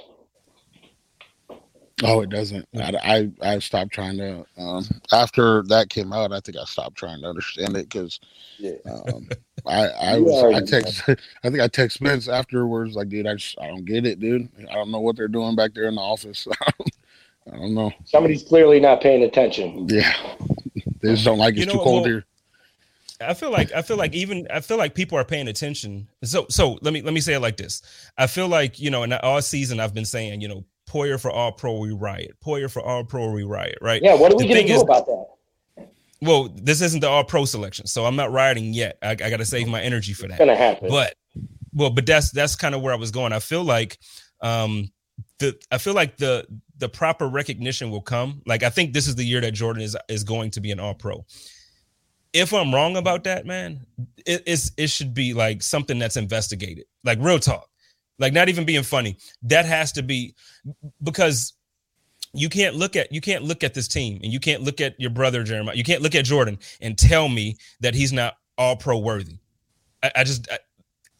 [2.03, 2.67] Oh, it doesn't.
[2.75, 4.45] I, I, I stopped trying to.
[4.57, 8.19] Um, after that came out, I think I stopped trying to understand it because
[8.57, 8.71] yeah.
[8.91, 9.29] um,
[9.65, 11.03] I I was I text
[11.43, 14.49] I think I text Spence afterwards like, dude, I just I don't get it, dude.
[14.69, 16.47] I don't know what they're doing back there in the office.
[17.51, 17.91] I don't know.
[18.05, 19.87] Somebody's clearly not paying attention.
[19.89, 20.13] Yeah,
[21.01, 22.25] they just don't like it's you know, too cold well, here.
[23.21, 26.07] I feel like I feel like even I feel like people are paying attention.
[26.23, 27.81] So so let me let me say it like this.
[28.17, 31.31] I feel like you know in all season I've been saying you know Poyer for
[31.31, 32.35] all pro we riot.
[32.45, 33.77] Poyer for all pro we riot.
[33.81, 34.01] Right?
[34.03, 34.15] Yeah.
[34.15, 35.87] What are we gonna do is, about that?
[36.21, 38.97] Well, this isn't the all pro selection, so I'm not rioting yet.
[39.01, 40.31] I, I got to save my energy for that.
[40.31, 40.89] It's gonna happen.
[40.89, 41.15] But
[41.73, 43.33] well, but that's that's kind of where I was going.
[43.33, 43.97] I feel like
[44.41, 44.91] um
[45.39, 46.45] the I feel like the
[46.77, 48.41] the proper recognition will come.
[48.45, 50.79] Like I think this is the year that Jordan is is going to be an
[50.79, 51.25] all pro
[52.33, 53.85] if I'm wrong about that, man,
[54.25, 57.69] it, it's it should be like something that's investigated, like real talk,
[58.23, 59.17] like not even being funny.
[59.41, 60.33] That has to be
[61.03, 61.53] because
[62.33, 64.97] you can't look at you can't look at this team and you can't look at
[64.97, 65.75] your brother Jeramiah.
[65.75, 69.39] You can't look at Jordan and tell me that he's not all pro worthy.
[70.01, 70.47] I, I just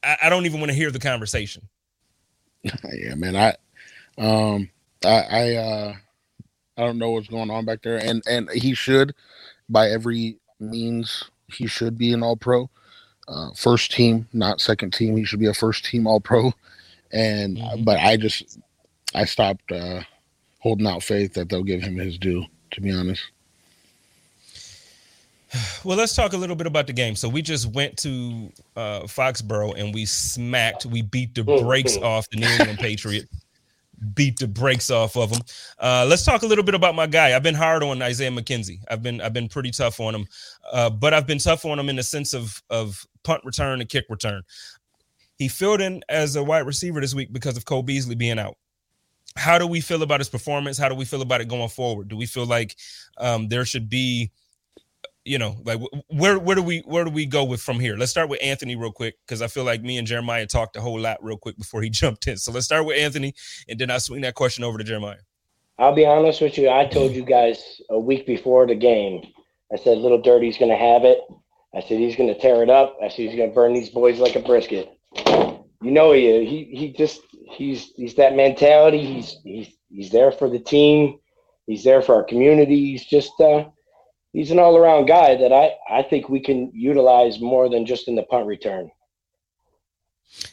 [0.01, 1.67] I, I don't even want to hear the conversation.
[2.63, 3.35] yeah, man.
[3.35, 3.55] I
[4.17, 4.69] um
[5.03, 5.93] I I uh
[6.77, 9.13] I don't know what's going on back there, and and he should
[9.67, 12.69] by every means he should be an all pro.
[13.27, 15.17] Uh, first team, not second team.
[15.17, 16.53] He should be a first team all pro.
[17.13, 17.83] And mm-hmm.
[17.83, 18.59] but I just
[19.15, 20.01] I stopped uh,
[20.59, 22.45] holding out faith that they'll give him his due.
[22.71, 23.23] To be honest.
[25.83, 27.15] Well, let's talk a little bit about the game.
[27.15, 32.27] So we just went to uh, Foxborough and we smacked, we beat the brakes off
[32.31, 33.29] the New England Patriots
[34.13, 35.41] beat the brakes off of them.
[35.79, 37.35] Uh, let's talk a little bit about my guy.
[37.35, 38.79] I've been hard on Isaiah McKenzie.
[38.89, 40.27] I've been I've been pretty tough on him,
[40.71, 43.89] uh, but I've been tough on him in the sense of of punt return and
[43.89, 44.43] kick return.
[45.43, 48.55] He filled in as a wide receiver this week because of Cole Beasley being out.
[49.35, 50.77] How do we feel about his performance?
[50.77, 52.07] How do we feel about it going forward?
[52.07, 52.77] Do we feel like
[53.17, 54.31] um, there should be
[55.25, 57.97] you know, like where where do we where do we go with from here?
[57.97, 60.81] Let's start with Anthony real quick because I feel like me and Jeramiah talked a
[60.81, 62.37] whole lot real quick before he jumped in.
[62.37, 63.33] So let's start with Anthony,
[63.67, 65.19] and then I swing that question over to Jeramiah.
[65.77, 66.69] I'll be honest with you.
[66.69, 69.25] I told you guys a week before the game.
[69.73, 71.19] I said Little Dirty's going to have it.
[71.75, 72.97] I said he's going to tear it up.
[73.01, 74.97] I said he's going to burn these boys like a brisket.
[75.15, 77.21] You know he he he just
[77.51, 79.03] he's he's that mentality.
[79.05, 81.19] He's he's he's there for the team.
[81.67, 82.91] He's there for our community.
[82.91, 83.65] He's just uh
[84.33, 88.07] he's an all around guy that I, I think we can utilize more than just
[88.07, 88.91] in the punt return.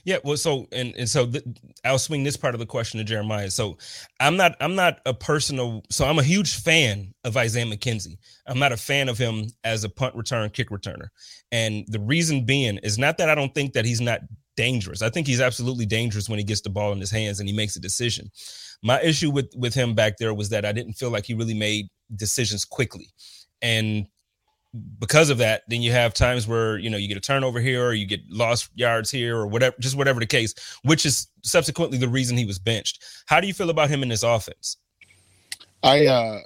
[0.05, 1.45] Yeah, well, so and and so th-
[1.85, 3.51] I'll swing this part of the question to Jeramiah.
[3.51, 3.79] So
[4.21, 5.83] I'm not I'm not a personal.
[5.91, 8.19] So I'm a huge fan of Isaiah McKenzie.
[8.47, 11.09] I'm not a fan of him as a punt return, kick returner,
[11.51, 14.21] and the reason being is not that I don't think that he's not
[14.61, 15.01] dangerous.
[15.01, 17.55] I think he's absolutely dangerous when he gets the ball in his hands and he
[17.55, 18.31] makes a decision.
[18.83, 21.55] My issue with with him back there was that I didn't feel like he really
[21.55, 23.09] made decisions quickly,
[23.63, 24.07] and
[24.99, 27.87] because of that, then you have times where you know you get a turnover here
[27.87, 31.97] or you get lost yards here or whatever, just whatever the case, which is subsequently
[31.97, 33.03] the reason he was benched.
[33.27, 34.77] How do you feel about him in this offense?
[35.83, 36.41] I uh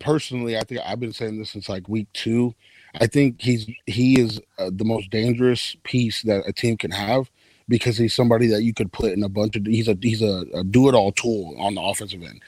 [0.00, 2.54] personally, I think I've been saying this since like week two.
[2.94, 7.30] I think he's he is uh, the most dangerous piece that a team can have
[7.68, 9.66] because he's somebody that you could put in a bunch of.
[9.66, 12.42] He's a he's a, a do it all tool on the offensive end.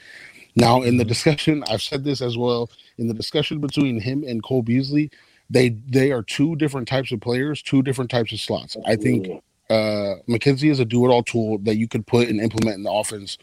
[0.55, 1.09] Now, in the mm-hmm.
[1.09, 2.69] discussion, I've said this as well.
[2.97, 5.11] In the discussion between him and Cole Beasley,
[5.49, 8.75] they they are two different types of players, two different types of slots.
[8.85, 9.27] I think
[9.71, 13.37] uh, McKenzie is a do-it-all tool that you could put and implement in the offense,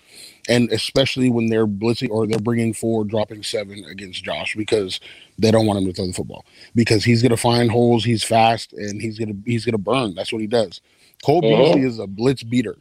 [0.46, 5.00] and especially when they're blitzing or they're bringing four, dropping seven against Josh because
[5.38, 8.04] they don't want him to throw the football because he's going to find holes.
[8.04, 10.14] He's fast and he's gonna he's gonna burn.
[10.14, 10.82] That's what he does.
[11.24, 11.64] Cole uh-huh.
[11.64, 12.76] Beasley is a blitz beater.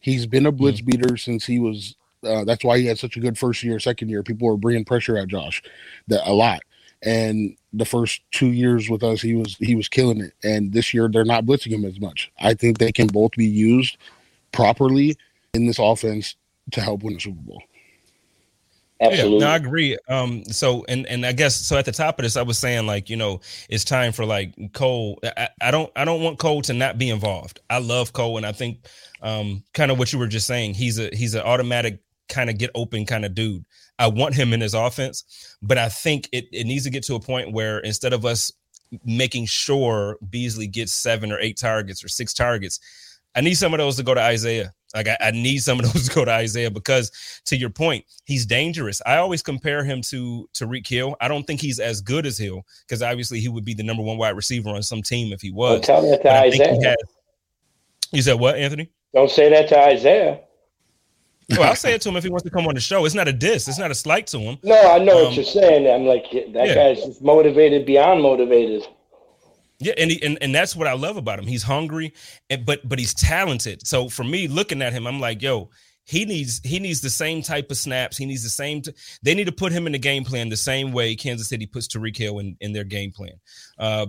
[0.00, 1.02] He's been a blitz mm-hmm.
[1.02, 1.96] beater since he was
[2.26, 4.22] uh, that's why he had such a good first year, second year.
[4.22, 5.62] People were bringing pressure at Josh,
[6.08, 6.60] that a lot.
[7.02, 10.32] And the first two years with us, he was he was killing it.
[10.42, 12.32] And this year, they're not blitzing him as much.
[12.40, 13.98] I think they can both be used
[14.52, 15.16] properly
[15.54, 16.36] in this offense
[16.72, 17.62] to help win the Super Bowl.
[19.00, 19.38] Absolutely.
[19.38, 19.98] Yeah, no, I agree.
[20.08, 22.86] Um, so and and I guess so at the top of this, I was saying
[22.86, 25.18] like, you know, it's time for like Cole.
[25.22, 27.60] I, I don't I don't want Cole to not be involved.
[27.68, 28.86] I love Cole and I think
[29.22, 32.58] um kind of what you were just saying, he's a he's an automatic kind of
[32.58, 33.64] get open kind of dude.
[33.98, 37.14] I want him in his offense, but I think it, it needs to get to
[37.14, 38.52] a point where instead of us
[39.04, 42.80] making sure Beasley gets seven or eight targets or six targets,
[43.36, 44.72] I need some of those to go to Isaiah.
[44.94, 47.12] Like I, I, need some of those to go to Isaiah because
[47.44, 49.02] to your point, he's dangerous.
[49.04, 51.16] I always compare him to Tyreek Hill.
[51.20, 54.02] I don't think he's as good as Hill because obviously he would be the number
[54.02, 55.82] one wide receiver on some team if he was.
[55.82, 56.80] Don't tell that to Isaiah.
[56.82, 56.96] Has,
[58.10, 58.90] you said what, Anthony?
[59.12, 60.40] Don't say that to Isaiah.
[61.50, 63.04] well, I'll say it to him if he wants to come on the show.
[63.04, 63.68] It's not a diss.
[63.68, 64.58] It's not a slight to him.
[64.62, 65.86] No, I know um, what you're saying.
[65.92, 66.74] I'm like that yeah.
[66.74, 68.86] guy's just motivated beyond motivated.
[69.78, 71.46] Yeah, and, he, and and that's what I love about him.
[71.46, 72.14] He's hungry,
[72.48, 73.86] and, but but he's talented.
[73.86, 75.68] So for me, looking at him, I'm like, yo,
[76.04, 78.16] he needs he needs the same type of snaps.
[78.16, 78.80] He needs the same.
[78.80, 81.66] T- they need to put him in the game plan the same way Kansas City
[81.66, 83.34] puts Tyreek Hill in in their game plan.
[83.78, 84.06] Uh,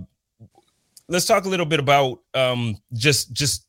[1.08, 3.66] let's talk a little bit about um, just just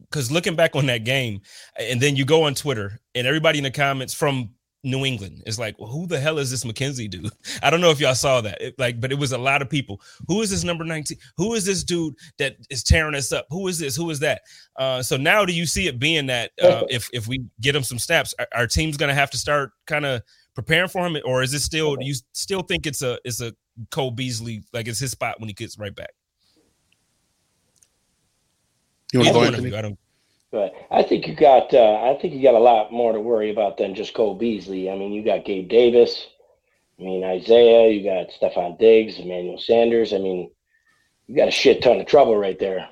[0.00, 1.42] because looking back on that game,
[1.78, 4.50] and then you go on Twitter, and everybody in the comments from
[4.84, 7.30] New England is like, well, who the hell is this McKenzie dude?
[7.62, 8.60] I don't know if y'all saw that.
[8.60, 10.00] It, like, but it was a lot of people.
[10.26, 11.18] Who is this number 19?
[11.36, 13.46] Who is this dude that is tearing us up?
[13.50, 13.94] Who is this?
[13.94, 14.42] Who is that?
[14.76, 17.84] Uh, so now do you see it being that uh, if if we get him
[17.84, 20.22] some snaps, our, our team's gonna have to start kind of
[20.54, 23.52] preparing for him, or is it still do you still think it's a it's a
[23.90, 26.10] Cole Beasley, like it's his spot when he gets right back?
[29.12, 29.76] You want to go, Anthony?
[29.76, 29.98] I don't.
[30.52, 31.72] But I think you got.
[31.72, 34.90] Uh, I think you got a lot more to worry about than just Cole Beasley.
[34.90, 36.28] I mean, you got Gabe Davis.
[37.00, 37.90] I mean, Isaiah.
[37.90, 40.12] You got Stefon Diggs, Emmanuel Sanders.
[40.12, 40.50] I mean,
[41.26, 42.86] you got a shit ton of trouble right there.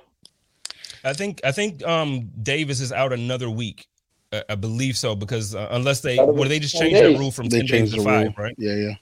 [1.04, 1.42] I think.
[1.44, 3.86] I think um, Davis is out another week.
[4.48, 7.58] I believe so because uh, unless they, were they just changed that rule from they
[7.58, 8.34] ten days to five, rule.
[8.38, 8.54] right?
[8.58, 8.94] Yeah, yeah.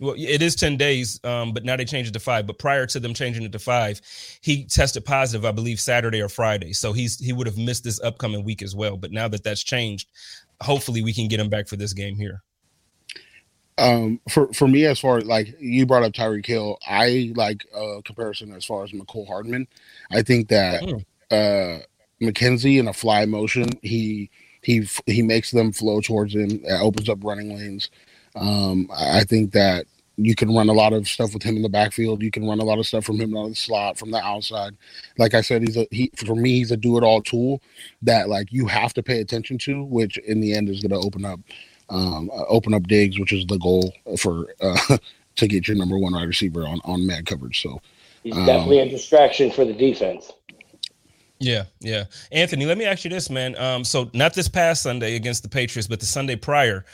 [0.00, 2.46] Well, it is 10 days, um, but now they changed it to five.
[2.46, 4.00] But prior to them changing it to five,
[4.40, 6.72] he tested positive, I believe, Saturday or Friday.
[6.72, 8.96] So he's he would have missed this upcoming week as well.
[8.96, 10.08] But now that that's changed,
[10.60, 12.42] hopefully we can get him back for this game here.
[13.78, 17.64] Um, for for me, as far as like you brought up Tyreek Hill, I like
[17.74, 19.66] a comparison as far as Mecole Hardman.
[20.12, 21.04] I think that mm.
[21.30, 21.84] uh
[22.20, 24.30] McKenzie in a fly motion, he
[24.62, 27.90] he he makes them flow towards him, opens up running lanes.
[28.34, 31.68] Um, I think that you can run a lot of stuff with him in the
[31.68, 32.22] backfield.
[32.22, 34.76] You can run a lot of stuff from him on the slot, from the outside.
[35.18, 37.60] Like I said, he's a he for me, he's a do it all tool
[38.02, 41.06] that like you have to pay attention to, which in the end is going to
[41.06, 41.40] open up
[41.88, 44.98] um, uh, open up Diggs, which is the goal for uh,
[45.36, 47.60] to get your number one wide receiver on on man coverage.
[47.60, 47.80] So
[48.22, 50.32] he's um, definitely a distraction for the defense.
[51.40, 52.04] Yeah, yeah.
[52.30, 53.56] Anthony, let me ask you this, man.
[53.58, 56.84] Um, so not this past Sunday against the Patriots, but the Sunday prior,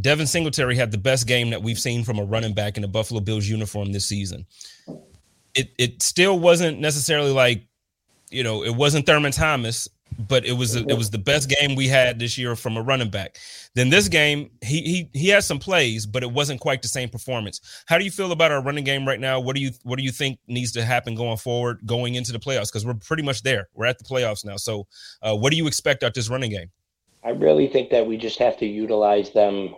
[0.00, 2.88] Devin Singletary had the best game that we've seen from a running back in the
[2.88, 4.46] Buffalo Bills uniform this season.
[5.54, 7.66] It it still wasn't necessarily like,
[8.30, 9.88] you know, it wasn't Thurman Thomas,
[10.18, 13.10] but it was it was the best game we had this year from a running
[13.10, 13.38] back.
[13.74, 17.08] Then this game, he he he has some plays, but it wasn't quite the same
[17.08, 17.60] performance.
[17.86, 19.40] How do you feel about our running game right now?
[19.40, 22.38] What do you what do you think needs to happen going forward, going into the
[22.38, 22.70] playoffs?
[22.70, 23.68] Because we're pretty much there.
[23.74, 24.56] We're at the playoffs now.
[24.56, 24.86] So,
[25.22, 26.70] uh, what do you expect out this running game?
[27.24, 29.74] I really think that we just have to utilize them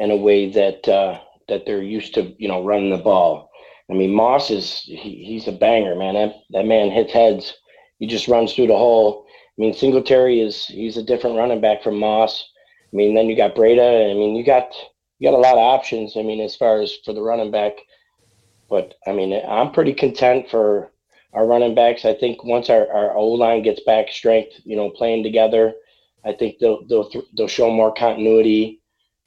[0.00, 3.50] in a way that uh, that they're used to, you know, running the ball.
[3.88, 6.14] I mean, Moss is he, he's a banger, man.
[6.14, 7.54] That that man hits heads.
[7.98, 9.26] He just runs through the hole
[9.60, 12.48] I mean, Singletary is he's a different running back from Moss.
[12.90, 14.10] I mean, then you got Breida.
[14.10, 14.74] I mean, you got
[15.18, 16.16] you got a lot of options.
[16.16, 17.74] I mean, as far as for the running back,
[18.70, 20.92] but I mean, I'm pretty content for
[21.34, 22.06] our running backs.
[22.06, 25.74] I think once our, our O line gets back strength, you know, playing together,
[26.24, 28.79] I think they'll they'll they'll show more continuity.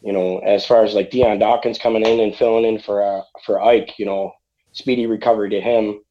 [0.04, 3.22] You know, as far as like Dion Dawkins coming in and filling in for uh,
[3.46, 4.34] for Ike, you know,
[4.74, 6.02] speedy recovery to him.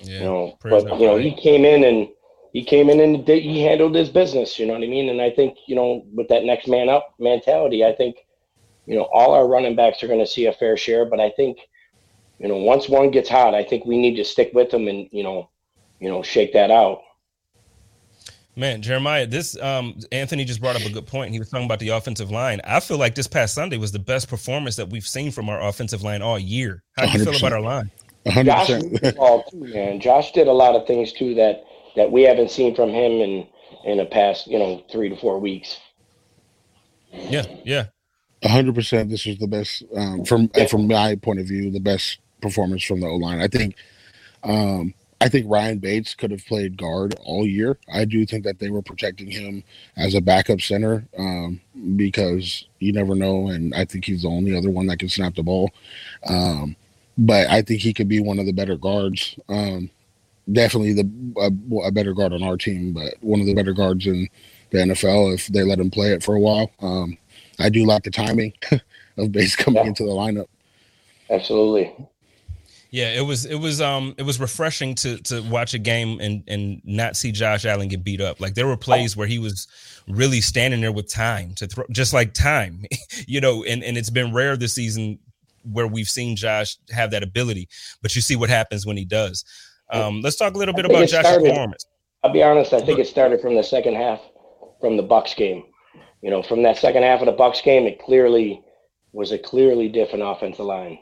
[0.00, 2.08] Yeah, you know, but you know, he came in and
[2.52, 4.58] he came in and did, he handled his business.
[4.58, 5.10] You know what I mean?
[5.10, 8.16] And I think you know with that next man up mentality, I think
[8.86, 11.04] you know all our running backs are going to see a fair share.
[11.04, 11.58] But I think
[12.38, 15.08] you know once one gets hot, I think we need to stick with them and
[15.12, 15.50] you know
[16.00, 17.00] you know shake that out.
[18.54, 21.32] Man, Jeramiah, this um, Anthony just brought up a good point.
[21.32, 22.60] He was talking about the offensive line.
[22.64, 25.60] I feel like this past Sunday was the best performance that we've seen from our
[25.66, 26.82] offensive line all year.
[26.98, 27.90] How do you feel about our line?
[28.26, 28.44] 100%.
[28.44, 30.00] Josh, too, man.
[30.00, 31.64] Josh did a lot of things too that
[31.96, 33.46] that we haven't seen from him in
[33.84, 35.78] in the past, you know, three to four weeks.
[37.12, 37.86] Yeah, yeah,
[38.44, 39.10] hundred percent.
[39.10, 40.66] This was the best um, from yeah.
[40.66, 43.40] from my point of view, the best performance from the O line.
[43.40, 43.76] I think,
[44.44, 47.78] um, I think Ryan Bates could have played guard all year.
[47.92, 49.62] I do think that they were protecting him
[49.96, 51.60] as a backup center um,
[51.94, 55.36] because you never know, and I think he's the only other one that can snap
[55.36, 55.70] the ball.
[56.26, 56.74] Um,
[57.16, 59.38] but I think he could be one of the better guards.
[59.48, 59.90] Um,
[60.50, 64.08] definitely the a, a, better guard on our team, but one of the better guards
[64.08, 64.28] in
[64.70, 66.72] the NFL if they let him play it for a while.
[66.80, 67.16] Um,
[67.60, 68.54] I do like the timing
[69.16, 69.88] of Bates coming yeah.
[69.88, 70.48] into the lineup.
[71.30, 71.94] Absolutely.
[72.92, 76.44] Yeah, it was it was um it was refreshing to to watch a game and
[76.46, 78.38] and not see Josh Allen get beat up.
[78.38, 79.66] Like there were plays where he was
[80.06, 82.84] really standing there with time to throw, just like time,
[83.26, 83.64] you know.
[83.64, 85.18] And and it's been rare this season
[85.64, 87.66] where we've seen Josh have that ability,
[88.02, 89.42] but you see what happens when he does.
[89.90, 91.86] Um, let's talk a little bit about Josh's performance.
[92.22, 92.74] I'll be honest.
[92.74, 94.20] I think it started from the second half,
[94.80, 95.64] from the Bucs game.
[96.20, 98.62] You know, from that second half of the Bucs game, it clearly
[99.12, 100.98] was a clearly different offensive line.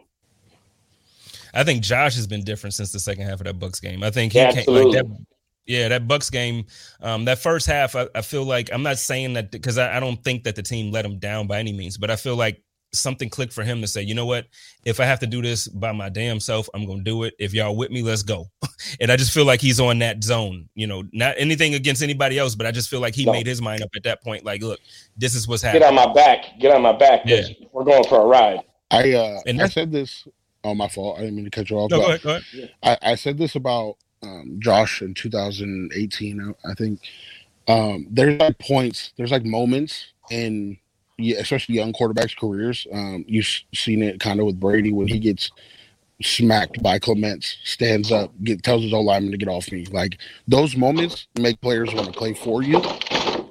[1.54, 4.02] I think Josh has been different since the second half of that Bucs game.
[4.02, 5.26] I think he yeah, came, like that.
[5.66, 6.64] Yeah, that Bucs game,
[7.00, 10.00] um, that first half, I, I, feel like I'm not saying that because I, I,
[10.00, 12.60] don't think that the team let him down by any means, but I feel like
[12.92, 14.46] something clicked for him to say, you know what?
[14.84, 17.34] If I have to do this by my damn self, I'm gonna do it.
[17.38, 18.46] If y'all with me, let's go.
[19.00, 20.68] and I just feel like he's on that zone.
[20.74, 23.32] You know, not anything against anybody else, but I just feel like he no.
[23.32, 24.44] made his mind up at that point.
[24.44, 24.80] Like, look,
[25.16, 25.82] this is what's happening.
[25.82, 26.58] Get on my back.
[26.58, 27.22] Get on my back.
[27.24, 27.42] Yeah.
[27.72, 28.60] We're going for a ride.
[28.90, 30.32] I uh and I said this on
[30.64, 31.18] oh, my fault.
[31.18, 31.90] I didn't mean to cut you off.
[31.90, 32.74] No, go ahead, go ahead.
[32.82, 36.54] I, I said this about um, Josh in 2018.
[36.64, 37.00] I think
[37.68, 40.78] um, there's like points, there's like moments in
[41.18, 42.86] yeah, especially young quarterbacks' careers.
[42.92, 45.50] Um, you've seen it kind of with Brady when he gets
[46.22, 49.86] smacked by Clements, stands up, get, tells his old lineman to get off me.
[49.86, 52.82] Like those moments make players want to play for you.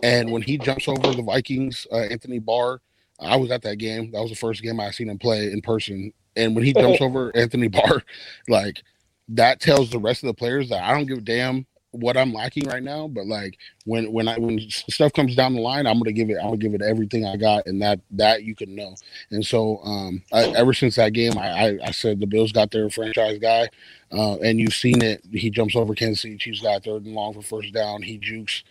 [0.03, 2.81] And when he jumps over the Vikings, uh, Anthony Barr,
[3.19, 4.11] I was at that game.
[4.11, 6.13] That was the first game I seen him play in person.
[6.39, 8.01] And when he jumps over Anthony Barr,
[8.47, 8.81] like
[9.29, 12.33] that tells the rest of the players that I don't give a damn what I'm
[12.33, 15.97] lacking right now, but like when when I when stuff comes down the line, I'm
[15.97, 18.75] gonna give it I'm gonna give it everything I got, and that that you can
[18.75, 18.95] know.
[19.31, 22.71] And so um, I, ever since that game, I, I, I said the Bills got
[22.71, 23.69] their franchise guy,
[24.11, 25.23] uh, and you've seen it.
[25.31, 28.03] He jumps over Kansas City Chiefs guy third and long for first down.
[28.03, 28.63] He jukes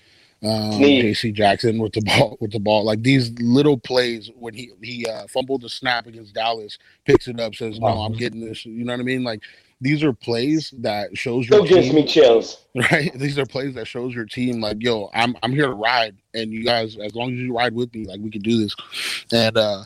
[0.43, 1.33] um, J.C.
[1.33, 2.85] Jackson with the ball with the ball.
[2.85, 7.41] Like these little plays when he he uh, fumbled the snap against Dallas, picks it
[7.41, 9.25] up, says, "No, I'm getting this." You know what I mean?
[9.25, 9.43] Like
[9.81, 12.65] these are plays that shows your Still gives me chills.
[12.93, 13.13] Right?
[13.15, 16.53] These are plays that shows your team like, yo, I'm I'm here to ride, and
[16.53, 18.75] you guys, as long as you ride with me, like we can do this.
[19.33, 19.85] And uh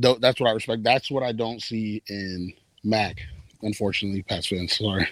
[0.00, 0.82] th- that's what I respect.
[0.82, 3.20] That's what I don't see in Mac,
[3.62, 4.78] unfortunately, Pats fans.
[4.78, 5.08] Sorry.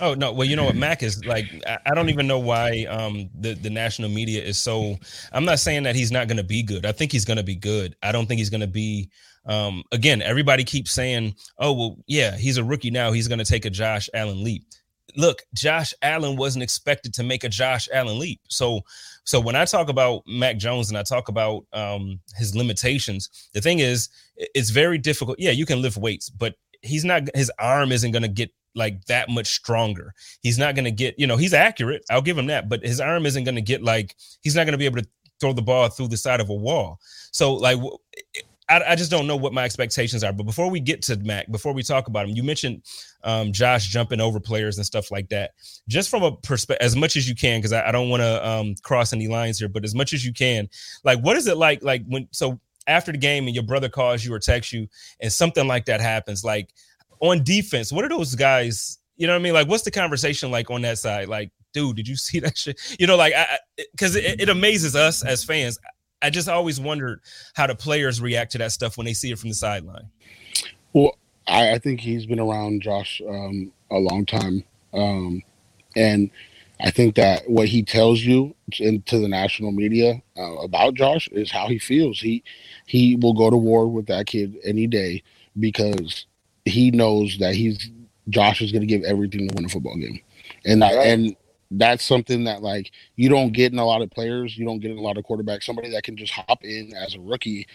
[0.00, 0.32] Oh no!
[0.32, 1.46] Well, you know what, Mac is like.
[1.66, 4.96] I don't even know why um, the the national media is so.
[5.32, 6.86] I'm not saying that he's not going to be good.
[6.86, 7.96] I think he's going to be good.
[8.02, 9.10] I don't think he's going to be
[9.48, 13.12] um, again, everybody keeps saying, "Oh, well, yeah, he's a rookie now.
[13.12, 14.64] He's going to take a Josh Allen leap."
[15.16, 18.40] Look, Josh Allen wasn't expected to make a Josh Allen leap.
[18.48, 18.82] So,
[19.24, 23.62] so when I talk about Mac Jones and I talk about um, his limitations, the
[23.62, 25.38] thing is, it's very difficult.
[25.40, 27.22] Yeah, you can lift weights, but he's not.
[27.34, 30.14] His arm isn't going to get like that much stronger.
[30.40, 32.04] He's not going to get, you know, he's accurate.
[32.10, 34.72] I'll give him that, but his arm isn't going to get like he's not going
[34.72, 35.08] to be able to
[35.40, 36.98] throw the ball through the side of a wall.
[37.30, 37.78] So like
[38.68, 40.32] I, I, just don't know what my expectations are.
[40.32, 42.82] But before we get to Mac, before we talk about him, you mentioned
[43.24, 45.52] um, Josh jumping over players and stuff like that.
[45.88, 48.48] Just from a perspective, as much as you can, because I, I, don't want to
[48.48, 50.68] um, cross any lines here, but as much as you can,
[51.04, 51.82] like, what is it like?
[51.82, 54.88] Like when so after the game and your brother calls you or texts you,
[55.20, 56.70] and something like that happens, like
[57.20, 58.98] on defense, what are those guys?
[59.16, 59.54] You know what I mean?
[59.54, 61.28] Like, what's the conversation like on that side?
[61.28, 62.78] Like, dude, did you see that shit?
[62.98, 63.34] You know, like,
[63.92, 65.78] because it, it amazes us as fans.
[66.20, 67.20] I just always wondered
[67.54, 70.10] how the players react to that stuff when they see it from the sideline.
[70.92, 71.16] Well,
[71.46, 75.42] I, I think he's been around Josh um, a long time, um,
[75.94, 76.30] and
[76.80, 81.50] I think that what he tells you into the national media uh, about Josh is
[81.50, 82.20] how he feels.
[82.20, 82.44] He
[82.86, 85.22] he will go to war with that kid any day
[85.58, 86.26] because
[86.68, 87.90] he knows that he's
[88.28, 90.20] Josh is going to give everything to win a football game,
[90.64, 90.94] and right.
[90.94, 91.36] and
[91.70, 94.56] that's something that like you don't get in a lot of players.
[94.56, 95.64] You don't get in a lot of quarterbacks.
[95.64, 97.66] Somebody that can just hop in as a rookie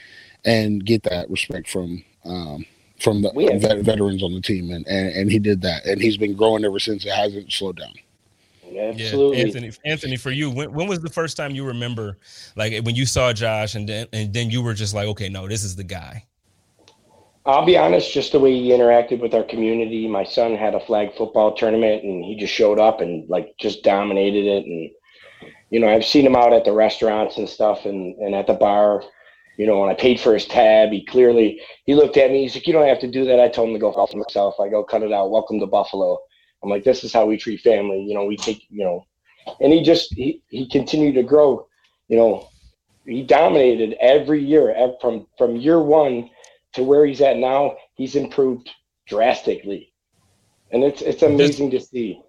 [0.46, 2.66] and get that respect from um,
[3.00, 6.18] from the vet- veterans on the team, and, and and he did that, and he's
[6.18, 7.06] been growing ever since.
[7.06, 7.94] It hasn't slowed down.
[8.76, 9.38] Absolutely.
[9.38, 9.72] Yeah, Anthony.
[9.86, 12.18] Anthony, for you, when, when was the first time you remember,
[12.56, 15.48] like when you saw Josh, and then and then you were just like, okay, no,
[15.48, 16.26] this is the guy.
[17.46, 20.08] I'll be honest, just the way he interacted with our community.
[20.08, 23.84] My son had a flag football tournament and he just showed up and like just
[23.84, 24.66] dominated it.
[24.66, 24.89] And,
[25.70, 28.54] you know, I've seen him out at the restaurants and stuff and, and at the
[28.54, 29.04] bar,
[29.58, 32.56] you know, when I paid for his tab, he clearly, he looked at me, he's
[32.56, 33.41] like, you don't have to do that.
[33.41, 34.56] I told him to go for himself.
[34.60, 35.30] I go, cut it out.
[35.30, 36.18] Welcome to Buffalo.
[36.64, 38.02] I'm like, this is how we treat family.
[38.08, 39.06] You know, we take, you know,
[39.60, 41.68] and he just, he, he continued to grow,
[42.08, 42.48] you know,
[43.06, 46.30] he dominated every year from, from year one
[46.74, 48.69] to where he's at now, he's improved
[49.07, 49.93] drastically,
[50.71, 52.21] and it's it's amazing just, to see.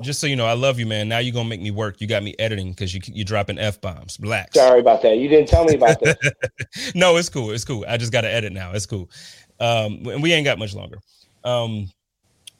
[0.00, 1.08] Just so you know, I love you, man.
[1.08, 2.00] Now you're gonna make me work.
[2.00, 4.18] You got me editing because you you dropping f bombs.
[4.20, 4.54] Relax.
[4.54, 5.18] Sorry about that.
[5.18, 6.18] You didn't tell me about that.
[6.94, 7.50] no, it's cool.
[7.50, 7.84] It's cool.
[7.88, 8.72] I just got to edit now.
[8.72, 9.10] It's cool.
[9.58, 10.98] Um, and we ain't got much longer.
[11.44, 11.90] Um,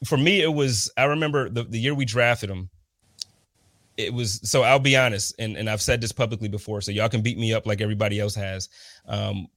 [0.05, 0.91] for me, it was.
[0.97, 2.69] I remember the the year we drafted him
[3.97, 7.09] it was so I'll be honest, and, and I've said this publicly before, so y'all
[7.09, 8.69] can beat me up like everybody else has.
[9.07, 9.47] Um,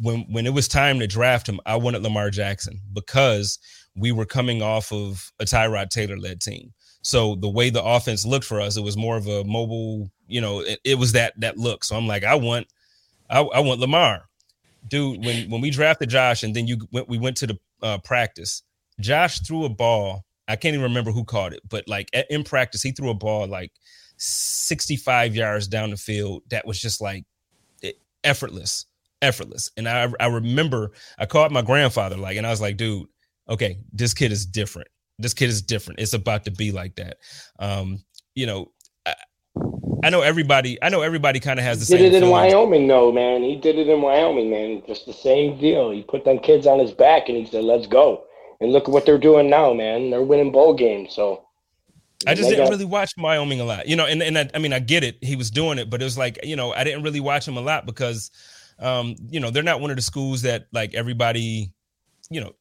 [0.00, 3.58] when when it was time to draft him, I wanted Lamar Jackson because
[3.94, 6.72] we were coming off of a Tyrod Taylor led team.
[7.02, 10.40] So the way the offense looked for us, it was more of a mobile, you
[10.40, 11.84] know, it, it was that that look.
[11.84, 12.68] So I'm like, I want,
[13.28, 14.28] I, I, want Lamar,
[14.88, 15.24] dude.
[15.24, 18.62] When when we drafted Josh, and then you went, we went to the uh, practice.
[19.00, 20.24] Josh threw a ball.
[20.48, 23.46] I can't even remember who caught it, but like in practice, he threw a ball
[23.46, 23.72] like
[24.18, 26.42] 65 yards down the field.
[26.50, 27.24] That was just like
[28.24, 28.86] effortless
[29.22, 29.70] effortless.
[29.76, 33.06] And I I remember I called my grandfather like, and I was like, dude,
[33.48, 34.88] okay, this kid is different.
[35.18, 36.00] This kid is different.
[36.00, 37.18] It's about to be like that.
[37.58, 38.02] Um,
[38.34, 38.72] you know,
[39.06, 39.14] I,
[40.04, 40.82] I know everybody.
[40.82, 42.10] I know everybody kind of has the he same.
[42.10, 43.42] Did it in Wyoming, though, man.
[43.42, 44.82] He did it in Wyoming, man.
[44.86, 45.90] Just the same deal.
[45.90, 48.24] He put them kids on his back, and he said, "Let's go."
[48.60, 50.10] And look at what they're doing now, man.
[50.10, 51.14] They're winning bowl games.
[51.14, 51.44] So
[52.26, 54.06] I just didn't really watch Wyoming a lot, you know.
[54.06, 55.18] And and I, I mean, I get it.
[55.22, 57.56] He was doing it, but it was like, you know, I didn't really watch him
[57.56, 58.30] a lot because
[58.78, 61.72] um, you know, they're not one of the schools that like everybody,
[62.30, 62.52] you know,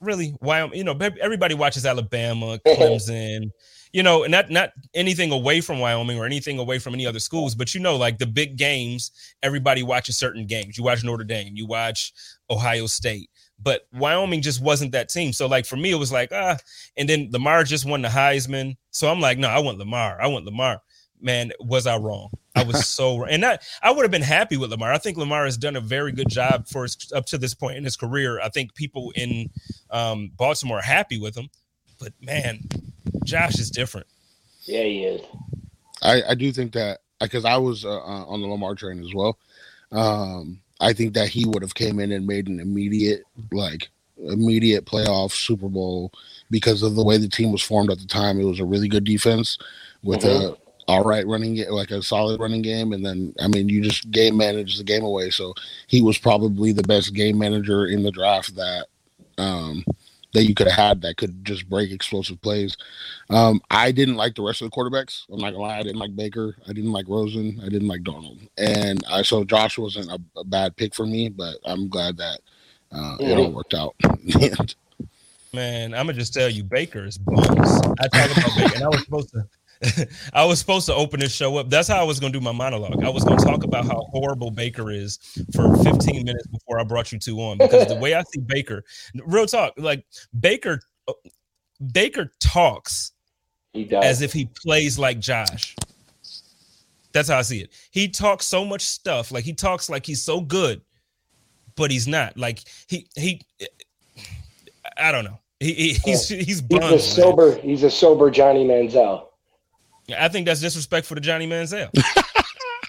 [0.00, 3.50] really Wyoming, you know, everybody watches Alabama, Clemson,
[3.92, 7.20] you know, and not not anything away from Wyoming or anything away from any other
[7.20, 9.10] schools, but you know, like the big games,
[9.42, 10.76] everybody watches certain games.
[10.76, 12.12] You watch Notre Dame, you watch
[12.50, 13.30] Ohio State.
[13.60, 15.32] But Wyoming just wasn't that team.
[15.32, 16.56] So, like for me, it was like, ah,
[16.96, 18.76] and then Lamar just won the Heisman.
[18.90, 20.20] So I'm like, no, I want Lamar.
[20.20, 20.80] I want Lamar.
[21.20, 22.30] Man, was I wrong?
[22.54, 23.28] I was so wrong.
[23.30, 24.92] and that I would have been happy with Lamar.
[24.92, 27.76] I think Lamar has done a very good job for his, up to this point
[27.76, 28.40] in his career.
[28.40, 29.50] I think people in
[29.90, 31.48] um, Baltimore are happy with him,
[31.98, 32.60] but man,
[33.24, 34.06] Josh is different.
[34.62, 35.22] Yeah, he is.
[36.02, 39.14] I, I do think that because I was uh, uh, on the Lamar train as
[39.14, 39.38] well.
[39.90, 43.88] Um, I think that he would have came in and made an immediate like
[44.18, 46.12] immediate playoff Super Bowl
[46.50, 48.40] because of the way the team was formed at the time.
[48.40, 49.58] It was a really good defense
[50.02, 50.54] with mm-hmm.
[50.54, 53.82] a all right running game, like a solid running game, and then I mean you
[53.82, 55.30] just game manage the game away.
[55.30, 55.54] So
[55.86, 58.86] he was probably the best game manager in the draft that
[59.36, 59.84] um,
[60.32, 62.76] that you could have had that could just break explosive plays.
[63.28, 65.26] Um, I didn't like the rest of the quarterbacks.
[65.30, 68.02] I'm not gonna lie, I didn't like Baker, I didn't like Rosen, I didn't like
[68.02, 72.16] Darnold, and I so Josh wasn't a, a bad pick for me, but I'm glad
[72.16, 72.40] that
[72.92, 73.94] uh, it all worked out.
[75.52, 77.80] Man, I'm gonna just tell you, Baker is bums.
[78.00, 79.46] I talk about Baker, and I was supposed to.
[80.32, 81.70] I was supposed to open this show up.
[81.70, 83.02] That's how I was going to do my monologue.
[83.04, 85.18] I was going to talk about how horrible Baker is
[85.54, 88.84] for 15 minutes before I brought you two on because the way I see Baker,
[89.24, 90.04] real talk, like
[90.40, 90.80] Baker,
[91.92, 93.12] Baker talks
[93.72, 94.04] He does.
[94.04, 95.76] as if he plays like Josh.
[97.12, 97.70] That's how I see it.
[97.90, 100.82] He talks so much stuff, like he talks like he's so good,
[101.76, 102.36] but he's not.
[102.36, 103.40] Like he he,
[104.96, 105.38] I don't know.
[105.60, 106.98] He, he he's he's he's a man.
[106.98, 107.56] sober.
[107.60, 109.27] He's a sober Johnny Manziel.
[110.16, 111.90] I think that's disrespectful to Johnny Manziel.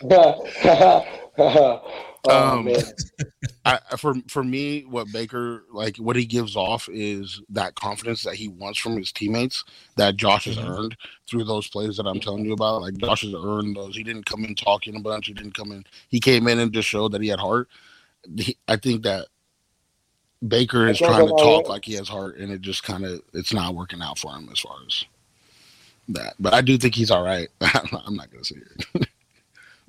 [1.38, 1.86] oh
[2.30, 2.84] Um, man,
[3.66, 8.36] I, for for me, what Baker like what he gives off is that confidence that
[8.36, 9.64] he wants from his teammates
[9.98, 10.70] that Josh has Mhm.
[10.80, 10.98] earned
[11.30, 12.82] through those plays that I'm telling you about.
[12.82, 13.96] Like Josh has earned those.
[13.96, 15.28] He didn't come in talking a bunch.
[15.28, 15.84] He didn't come in.
[16.10, 17.68] He came in and just showed that he had heart.
[18.38, 19.28] He, I think that
[20.48, 21.74] Baker is trying to talk way.
[21.74, 24.50] like he has heart, and it just kind of it's not working out for him
[24.52, 25.06] as far as
[26.14, 26.36] that.
[26.40, 27.48] But I do think he's all right.
[27.62, 28.58] I'm not gonna say
[28.96, 29.08] it.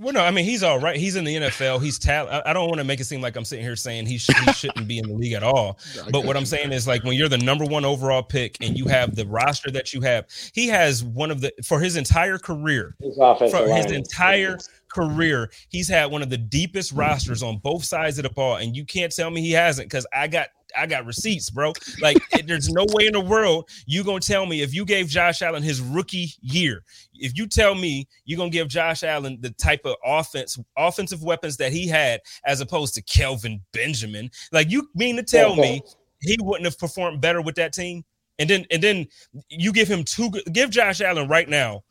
[0.00, 0.96] Well, no, I mean he's all right.
[0.96, 1.82] He's in the NFL.
[1.82, 2.32] He's talent.
[2.46, 4.30] I I don't want to make it seem like I'm sitting here saying he, sh-
[4.46, 5.78] he shouldn't be in the league at all.
[6.10, 6.46] But what I'm you.
[6.46, 9.70] saying is like when you're the number one overall pick and you have the roster
[9.72, 12.96] that you have, he has one of the for his entire career.
[12.98, 14.56] his offensive For his entire
[14.88, 18.74] career, he's had one of the deepest rosters on both sides of the ball, and
[18.74, 21.72] you can't tell me he hasn't because I got I got receipts, bro.
[22.00, 25.42] Like there's no way in the world you gonna tell me if you gave Josh
[25.42, 26.82] Allen his rookie year,
[27.14, 31.56] if you tell me you're gonna give Josh Allen the type of offense offensive weapons
[31.58, 35.82] that he had as opposed to Kelvin Benjamin, like you mean to tell me
[36.20, 38.04] he wouldn't have performed better with that team?
[38.38, 39.06] And then and then
[39.48, 41.82] you give him two give Josh Allen right now,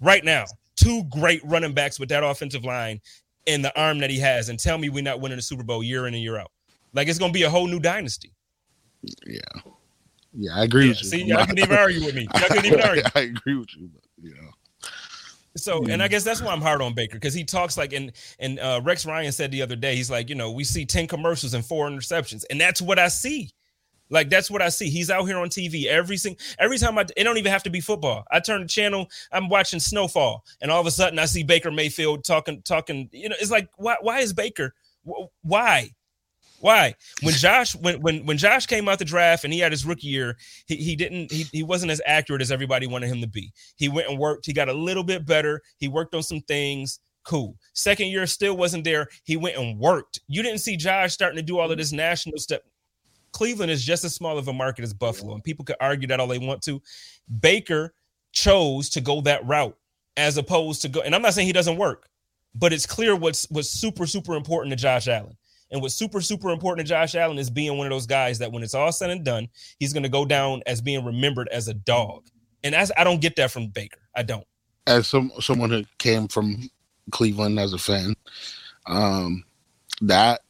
[0.00, 3.00] right now, two great running backs with that offensive line
[3.46, 5.82] and the arm that he has, and tell me we're not winning the Super Bowl
[5.82, 6.50] year in and year out.
[6.92, 8.32] Like it's gonna be a whole new dynasty.
[9.26, 9.40] yeah,
[10.34, 11.08] yeah, I agree Yeah, with you.
[11.10, 12.30] see, y'all couldn't even argue with me.
[12.38, 13.02] Y'all couldn't even argue.
[13.14, 14.50] I agree with you, but you know.
[15.56, 18.12] So, and I guess that's why I'm hard on Baker because he talks like, and
[18.38, 21.06] and uh, Rex Ryan said the other day, he's like, you know, we see ten
[21.06, 23.50] commercials and four interceptions, and that's what I see.
[24.08, 24.88] Like that's what I see.
[24.88, 27.02] He's out here on TV every single every time I.
[27.16, 28.24] It don't even have to be football.
[28.30, 29.08] I turn the channel.
[29.30, 33.08] I'm watching Snowfall, and all of a sudden I see Baker Mayfield talking talking.
[33.12, 34.74] You know, it's like why why is Baker?
[35.42, 35.90] Why?
[36.62, 36.94] Why?
[37.22, 40.06] When Josh when when when Josh came out the draft and he had his rookie
[40.06, 40.36] year,
[40.68, 43.52] he, he didn't he, he wasn't as accurate as everybody wanted him to be.
[43.74, 47.00] He went and worked, he got a little bit better, he worked on some things.
[47.24, 47.56] Cool.
[47.74, 49.08] Second year still wasn't there.
[49.24, 50.20] He went and worked.
[50.28, 52.60] You didn't see Josh starting to do all of this national stuff.
[53.32, 56.20] Cleveland is just as small of a market as Buffalo, and people could argue that
[56.20, 56.80] all they want to.
[57.40, 57.92] Baker
[58.30, 59.76] chose to go that route
[60.16, 62.08] as opposed to go, and I'm not saying he doesn't work,
[62.54, 65.36] but it's clear what's what's super, super important to Josh Allen.
[65.72, 68.52] And what's super, super important to Josh Allen is being one of those guys that
[68.52, 69.48] when it's all said and done,
[69.80, 72.26] he's going to go down as being remembered as a dog.
[72.62, 73.98] And I don't get that from Baker.
[74.14, 74.46] I don't.
[74.86, 76.70] as some someone who came from
[77.10, 78.14] Cleveland as a fan,
[78.86, 79.44] um,
[80.00, 80.42] that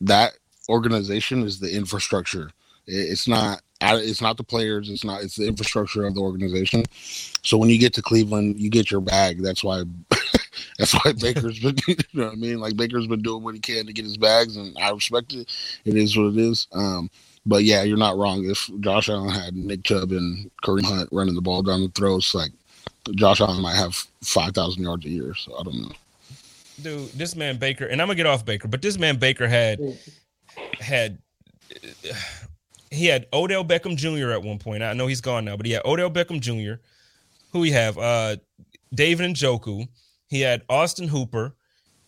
[0.00, 0.34] that
[0.68, 2.50] organization is the infrastructure.
[2.86, 4.88] It's not it's not the players.
[4.88, 6.84] It's not it's the infrastructure of the organization.
[7.42, 9.42] So when you get to Cleveland, you get your bag.
[9.42, 9.84] That's why
[10.78, 12.58] that's why Baker's been you know what I mean.
[12.58, 15.50] Like Baker's been doing what he can to get his bags, and I respect it.
[15.84, 16.66] It is what it is.
[16.72, 17.10] Um,
[17.44, 18.44] but yeah, you're not wrong.
[18.44, 22.34] If Josh Allen had Nick Chubb and Kareem Hunt running the ball down the throats,
[22.34, 22.50] like
[23.14, 25.34] Josh Allen might have five thousand yards a year.
[25.34, 25.92] So I don't know.
[26.82, 29.80] Dude, this man Baker, and I'm gonna get off Baker, but this man Baker had
[30.80, 31.18] had
[32.90, 34.30] he had Odell Beckham Jr.
[34.32, 34.82] at one point.
[34.82, 36.80] I know he's gone now, but he had Odell Beckham Jr.
[37.52, 37.96] Who we have?
[37.96, 38.36] Uh
[38.92, 39.88] David Njoku.
[40.28, 41.54] He had Austin Hooper.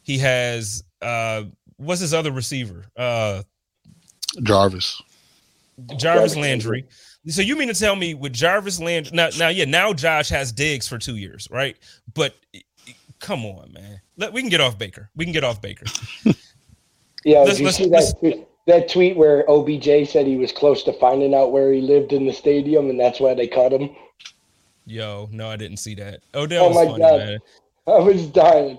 [0.02, 1.44] He has uh
[1.76, 2.84] what's his other receiver?
[2.96, 3.42] Uh
[4.42, 5.00] Jarvis.
[5.86, 6.84] Jarvis Jarvis Landry.
[7.28, 9.28] So you mean to tell me with Jarvis Landry now?
[9.38, 11.76] Now, yeah, now Josh has Diggs for two years, right?
[12.14, 12.34] But
[13.20, 14.00] come on, man.
[14.16, 15.10] Let, we can get off Baker.
[15.14, 15.86] We can get off Baker.
[17.24, 20.36] Yeah, Let's- did you let's- see let's- that tweet, that tweet where OBJ said he
[20.36, 23.48] was close to finding out where he lived in the stadium, and that's why they
[23.48, 23.90] cut him?
[24.86, 26.20] Yo, no, I didn't see that.
[26.34, 27.18] Odell Oh was my funny, God.
[27.18, 27.38] man.
[27.96, 28.78] I was dying.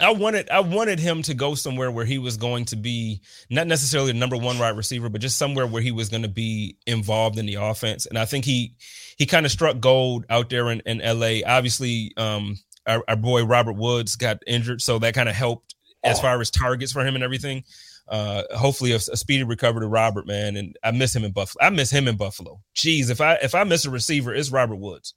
[0.00, 3.68] I wanted I wanted him to go somewhere where he was going to be not
[3.68, 6.76] necessarily the number one wide receiver, but just somewhere where he was going to be
[6.86, 8.04] involved in the offense.
[8.06, 8.74] And I think he
[9.16, 11.46] he kind of struck gold out there in, in LA.
[11.46, 16.20] Obviously, um, our, our boy Robert Woods got injured, so that kind of helped as
[16.20, 17.62] far as targets for him and everything.
[18.06, 20.56] Uh, hopefully a, a speedy recovery to Robert, man.
[20.56, 21.64] And I miss him in Buffalo.
[21.64, 22.60] I miss him in Buffalo.
[22.76, 25.14] Jeez, if I if I miss a receiver, it's Robert Woods.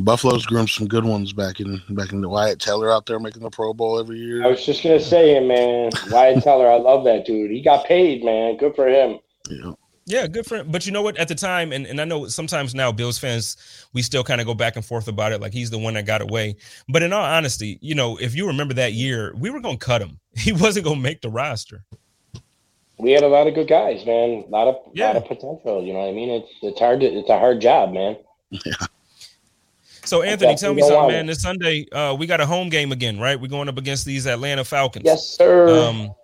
[0.00, 3.42] Buffalo's groomed some good ones back in back in the Wyatt Teller out there making
[3.42, 4.44] the Pro Bowl every year.
[4.44, 5.90] I was just gonna say it, man.
[6.10, 7.50] Wyatt Teller, I love that dude.
[7.50, 8.56] He got paid, man.
[8.56, 9.18] Good for him.
[9.48, 9.72] Yeah.
[10.06, 10.70] Yeah, good for him.
[10.70, 11.16] But you know what?
[11.18, 13.56] At the time, and, and I know sometimes now Bills fans,
[13.92, 15.40] we still kind of go back and forth about it.
[15.40, 16.56] Like he's the one that got away.
[16.88, 19.84] But in all honesty, you know, if you remember that year, we were going to
[19.84, 20.18] cut him.
[20.36, 21.84] He wasn't going to make the roster.
[22.98, 24.44] we had a lot of good guys, man.
[24.46, 25.08] A lot of Yeah.
[25.08, 25.84] lot of potential.
[25.84, 26.30] You know what I mean?
[26.30, 28.16] It's it's hard to it's a hard job, man.
[30.04, 31.26] So Anthony, tell me something, man.
[31.26, 33.40] This Sunday, uh, we got a home game again, right?
[33.40, 35.04] We're going up against these Atlanta Falcons.
[35.04, 35.68] Yes, sir.
[35.68, 36.14] Um,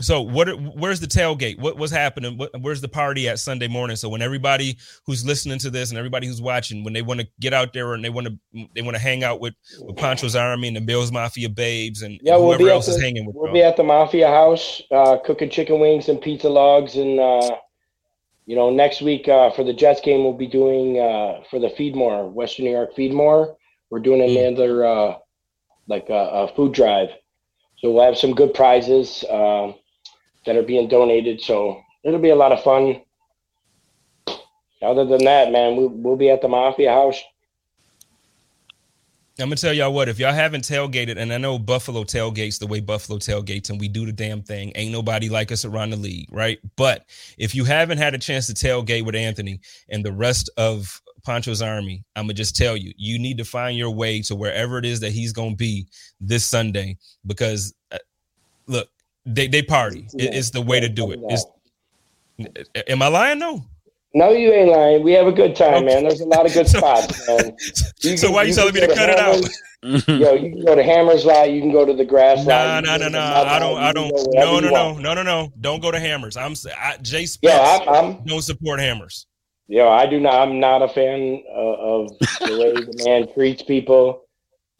[0.00, 0.48] so what?
[0.76, 1.58] Where's the tailgate?
[1.58, 2.36] What, what's happening?
[2.36, 3.96] What, where's the party at Sunday morning?
[3.96, 7.28] So when everybody who's listening to this and everybody who's watching, when they want to
[7.40, 10.34] get out there and they want to they want to hang out with, with Pancho's
[10.34, 13.26] Army and the Bills Mafia babes and, Yeah, we'll whoever be at else is hanging
[13.26, 13.36] with.
[13.36, 13.52] We'll bro.
[13.52, 17.56] be at the Mafia House, uh, cooking chicken wings and pizza logs, and uh,
[18.46, 21.68] you know, next week uh, for the Jets game, we'll be doing uh, for the
[21.68, 23.54] Feedmore, Western New York Feedmore.
[23.90, 24.48] We're doing Mm.
[24.48, 25.14] another uh,
[25.88, 27.10] like a, a food drive,
[27.78, 29.74] so we'll have some good prizes um
[30.46, 31.40] that are being donated.
[31.40, 33.02] So it'll be a lot of fun.
[34.82, 37.22] Other than that, man, we, we'll be at the Mafia House.
[39.38, 42.66] I'm gonna tell y'all what, if y'all haven't tailgated, and I know Buffalo tailgates the
[42.66, 44.72] way Buffalo tailgates, and we do the damn thing.
[44.74, 46.58] Ain't nobody like us around the league, right?
[46.76, 47.06] But
[47.38, 51.62] if you haven't had a chance to tailgate with Anthony and the rest of Pancho's
[51.62, 54.84] army, I'm gonna just tell you, you need to find your way to wherever it
[54.84, 55.86] is that he's gonna be
[56.20, 57.98] this Sunday, because uh,
[58.66, 58.88] look,
[59.24, 60.08] they they party.
[60.14, 61.20] It- it's the way to do it.
[61.30, 61.46] It's,
[62.88, 63.38] am I lying?
[63.38, 63.64] No.
[64.14, 65.02] No, you ain't lying.
[65.02, 66.02] We have a good time, man.
[66.02, 67.56] There's a lot of good So- spots, man.
[68.02, 69.42] You so can- why you you telling me to cut it out?
[70.06, 71.50] Yo, you can go to Hammers Lot.
[71.50, 72.84] You can go to the Grass Nah, Lot.
[72.84, 73.42] you nah, nah, nah.
[73.50, 73.78] I don't.
[73.78, 74.12] I don't.
[74.34, 75.52] No, no, no, no, no, no.
[75.60, 76.36] Don't go to Hammers.
[76.36, 76.54] I'm.
[76.78, 78.24] I, Jay Spence Yeah, I'm, I'm.
[78.24, 79.26] don't support Hammers.
[79.66, 80.34] Yo, I do not.
[80.46, 84.24] I'm not a fan of, of the way the man treats people,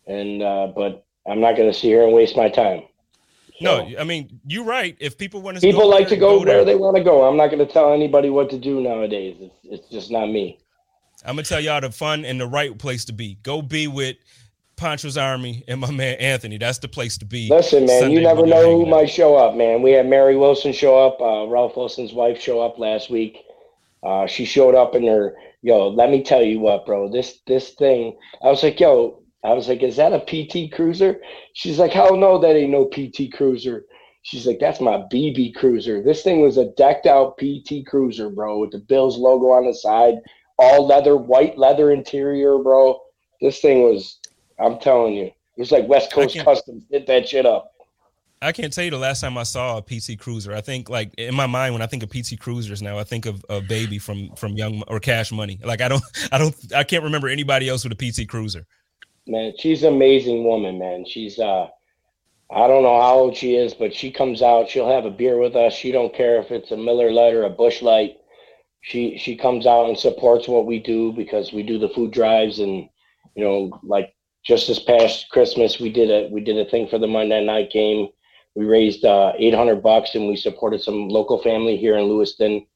[0.07, 2.83] and uh, but I'm not going to sit here and waste my time.
[3.61, 4.97] No, I mean you're right.
[4.99, 6.57] If people want to, people like to go, there.
[6.57, 7.25] where they want to go.
[7.25, 9.37] I'm not going to tell anybody what to do nowadays.
[9.41, 10.59] It's, it's just not me.
[11.25, 13.39] I'm gonna tell y'all the fun and the right place to be.
[13.43, 14.17] Go be with
[14.77, 16.59] Pancho's Army and my man Anthony.
[16.59, 17.49] That's the place to be.
[17.49, 18.89] Listen, man, Sunday you never know who out.
[18.89, 19.83] might show up, man.
[19.83, 23.39] We had Mary Wilson show up, uh, Ralph Wilson's wife show up last week.
[24.03, 27.71] Uh, she showed up in her, yo, let me tell you what, bro, this this
[27.71, 28.17] thing.
[28.43, 31.21] I was like, yo, I was like, is that a PT Cruiser?
[31.55, 33.85] She's like, hell no, that ain't no PT Cruiser.
[34.23, 36.01] She's like, that's my BB Cruiser.
[36.03, 39.75] This thing was a decked out PT Cruiser, bro, with the Bills logo on the
[39.75, 40.15] side,
[40.59, 43.01] all leather, white leather interior, bro.
[43.41, 44.21] This thing was,
[44.61, 47.73] I'm telling you, it was like West Coast Customs did that shit up.
[48.41, 50.53] I can't tell you the last time I saw a PT Cruiser.
[50.53, 53.25] I think like in my mind when I think of PT Cruisers now, I think
[53.25, 55.61] of a baby from from Young or Cash Money.
[55.65, 58.67] Like I don't, I don't, I can't remember anybody else with a PT Cruiser.
[59.27, 61.05] Man she's an amazing woman man.
[61.07, 61.69] She's uh
[62.51, 65.39] i don't know how old she is but she comes out she'll have a beer
[65.39, 65.73] with us.
[65.75, 68.17] She don't care if it's a Miller Lite or a Busch Light
[68.83, 72.59] she she comes out and supports what we do because we do the food drives
[72.59, 72.89] and
[73.37, 74.15] you know like
[74.45, 77.71] just this past christmas we did a we did a thing for the monday night
[77.71, 78.09] game.
[78.55, 82.67] We raised uh 800 bucks and we supported some local family here in lewiston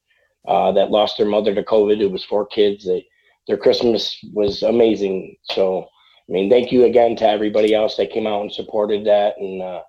[0.47, 1.99] uh, that lost their mother to covid.
[1.99, 2.85] It was four kids.
[2.85, 3.05] They,
[3.47, 5.35] their christmas was amazing.
[5.43, 5.87] So
[6.27, 9.61] I mean, thank you again to everybody else that came out and supported that and
[9.61, 9.81] uh,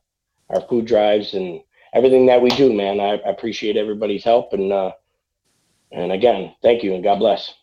[0.50, 1.60] our food drives and
[1.92, 3.00] everything that we do, man.
[3.00, 4.92] I, appreciate everybody's help and uh,
[5.90, 7.54] and again, thank you and God bless.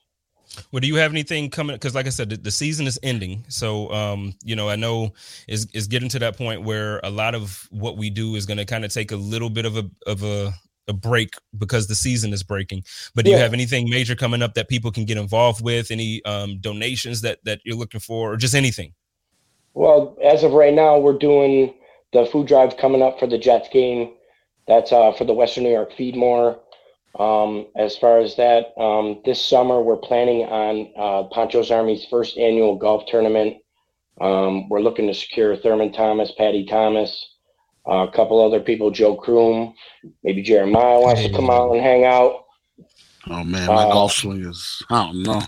[0.71, 1.75] Well, do you have anything coming?
[1.75, 3.43] Because, like I said, the, the season is ending.
[3.49, 5.13] So, um, you know, I know
[5.47, 8.57] is is getting to that point where a lot of what we do is going
[8.57, 10.53] to kind of take a little bit of a of a,
[10.87, 12.83] a break because the season is breaking.
[13.13, 15.91] But do you have anything major coming up that people can get involved with?
[15.91, 18.93] Any um, donations that that you're looking for, or just anything?
[19.73, 21.73] Well, as of right now, we're doing
[22.13, 24.13] the food drive coming up for the Jets game.
[24.67, 26.59] That's uh, for the Western New York Feedmore.
[27.19, 32.37] Um, as far as that, um, this summer we're planning on uh, Pancho's Army's first
[32.37, 33.57] annual golf tournament.
[34.19, 37.34] Um, we're looking to secure Thurman Thomas, Patty Thomas,
[37.87, 39.73] uh, a couple other people, Joe Kroom,
[40.23, 42.45] maybe Jeramiah wants to come out and hang out.
[43.27, 45.41] Oh man, my Uh, golf swing is I don't know.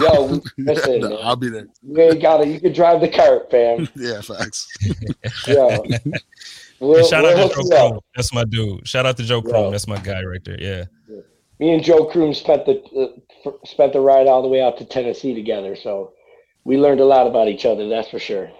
[0.00, 1.66] Yo, listen, No, I'll be there.
[1.82, 2.48] you got it.
[2.48, 3.88] You can drive the cart, fam.
[3.96, 4.68] Yeah, facts.
[5.48, 5.82] Yo,
[6.80, 7.90] we'll, And shout we'll out to Joe you up.
[7.90, 8.00] Chrome.
[8.14, 8.86] That's my dude.
[8.86, 9.50] Shout out to Joe Yeah.
[9.50, 9.72] Chrome.
[9.72, 10.60] That's my guy right there.
[10.60, 10.84] Yeah.
[11.58, 13.08] me and Joe Kroom spent the uh,
[13.44, 16.12] f- spent the ride all the way out to Tennessee together, so
[16.64, 17.88] we learned a lot about each other.
[17.88, 18.50] That's for sure.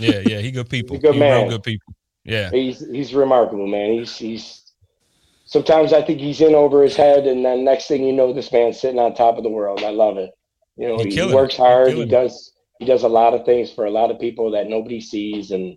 [0.00, 0.38] Yeah, yeah.
[0.40, 0.96] He good people.
[0.96, 1.48] He's a good he real man.
[1.50, 1.94] good people.
[2.28, 2.50] Yeah.
[2.50, 3.92] He's he's remarkable, man.
[3.92, 4.72] He's he's.
[5.46, 8.52] Sometimes I think he's in over his head, and then next thing you know, this
[8.52, 9.82] man's sitting on top of the world.
[9.82, 10.30] I love it.
[10.76, 11.56] You know, He works.
[11.56, 11.94] Hard.
[11.94, 15.00] He does he does a lot of things for a lot of people that nobody
[15.00, 15.72] sees, and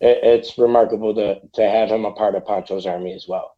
[0.00, 3.56] it, it's remarkable to to have him a part of Pancho's army as well.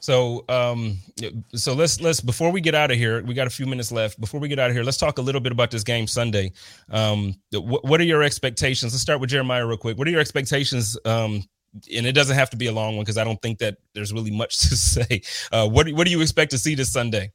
[0.00, 0.98] So, um,
[1.54, 4.20] so let's let's before we get out of here, we got a few minutes left.
[4.20, 6.52] Before we get out of here, let's talk a little bit about this game Sunday.
[6.90, 8.92] Um, what, what are your expectations?
[8.92, 9.98] Let's start with Jeramiah real quick.
[9.98, 11.44] What are your expectations um,
[11.94, 14.12] and it doesn't have to be a long one because I don't think that there's
[14.12, 15.22] really much to say.
[15.52, 17.32] Uh, what what do you expect to see this Sunday?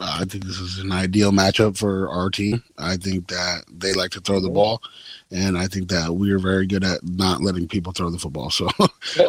[0.00, 2.62] Uh, I think this is an ideal matchup for our team.
[2.76, 4.82] I think that they like to throw the ball,
[5.30, 8.50] and I think that we are very good at not letting people throw the football.
[8.50, 8.68] So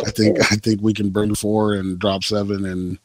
[0.06, 2.98] I think I think we can bring four and drop seven and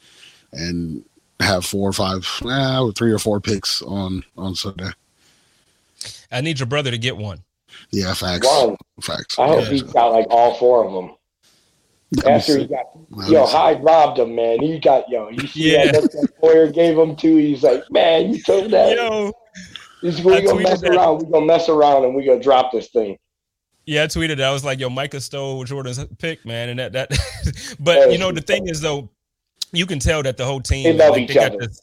[0.53, 1.05] and
[1.41, 4.91] have four or five, eh, three or four picks on on Sunday.
[6.31, 7.41] I need your brother to get one.
[7.91, 8.47] Yeah, facts.
[8.47, 8.77] One.
[9.03, 9.39] Facts.
[9.39, 11.17] I hope Yeah, he so- got like all four of them.
[12.27, 13.57] After he got, That'd yo, be sick.
[13.57, 14.61] Hyde robbed him, man.
[14.61, 15.93] He got, yo, you see Yeah.
[15.93, 17.37] that Poyer gave him too.
[17.37, 18.97] He's like, man, you took that.
[18.97, 19.33] Yo,
[20.01, 20.91] He's we I gonna mess that.
[20.95, 21.19] around.
[21.25, 23.17] We gonna mess around and we gonna drop this thing.
[23.87, 24.41] yeah, I tweeted.
[24.43, 27.77] I was like, "Yo, Micah stole Jordan's pick, man," and that that.
[27.81, 29.11] but you know, the thing is, though,
[29.73, 31.67] you can tell that the whole team They love like, each got other.
[31.67, 31.81] this-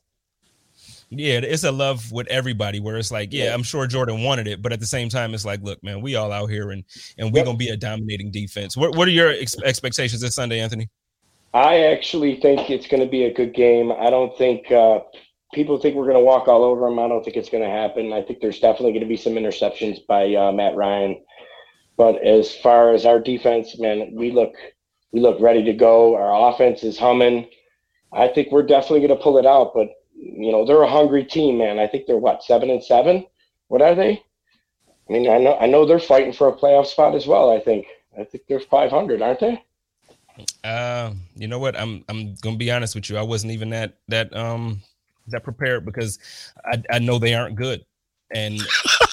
[1.11, 2.79] yeah, it's a love with everybody.
[2.79, 3.53] Where it's like, yeah, Yeah.
[3.55, 6.15] I'm sure Jordan wanted it, but at the same time, it's like, look, man, we
[6.15, 6.83] all out here and
[7.17, 7.45] and we Yep.
[7.45, 8.75] gonna be a dominating defense.
[8.77, 10.87] What what are your ex- expectations this Sunday, Anthony?
[11.53, 13.91] I actually think it's going to be a good game.
[13.91, 14.99] I don't think uh,
[15.53, 16.99] people think we're going to walk all over them.
[16.99, 18.13] I don't think it's going to happen.
[18.13, 21.23] I think there's definitely going to be some interceptions by uh, Matt Ryan.
[21.97, 24.53] But as far as our defense, man, we look
[25.11, 26.15] we look ready to go.
[26.15, 27.49] Our offense is humming.
[28.13, 29.71] I think we're definitely going to pull it out.
[29.73, 31.79] But you know, they're a hungry team, man.
[31.79, 33.25] I think they're what seven and seven.
[33.69, 34.23] What are they?
[35.09, 37.51] I mean, I know I know they're fighting for a playoff spot as well.
[37.51, 37.87] I think
[38.17, 39.63] I think they're 500, aren't they?
[40.63, 41.75] Uh, you know what?
[41.79, 43.17] I'm I'm gonna be honest with you.
[43.17, 44.81] I wasn't even that that um
[45.27, 46.19] that prepared because
[46.65, 47.85] I I know they aren't good,
[48.31, 48.59] and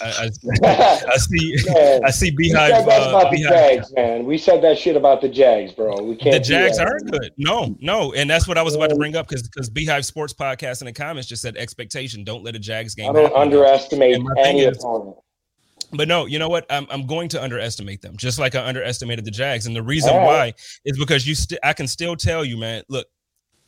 [0.01, 0.31] I, I,
[1.12, 2.05] I see Man.
[2.05, 2.87] I see We said Beehive.
[2.87, 4.24] that Uh, about the Jags, man.
[4.24, 6.03] We said that shit about the Jags, bro.
[6.03, 6.33] We can't.
[6.35, 7.33] the Jags aren't good.
[7.37, 10.33] No, no, and that's what I was about to bring up because because Beehive Sports
[10.33, 12.24] Podcast in the comments just said expectation.
[12.24, 13.11] Don't let a Jags game.
[13.11, 15.16] I don't underestimate And my thing any is- opponent.
[15.97, 16.66] But no, you know what?
[16.70, 19.66] I'm I'm going to underestimate them, just like I underestimated the Jags.
[19.66, 20.24] And the reason right.
[20.24, 22.82] why is because you st- I can still tell you, man.
[22.88, 23.07] Look,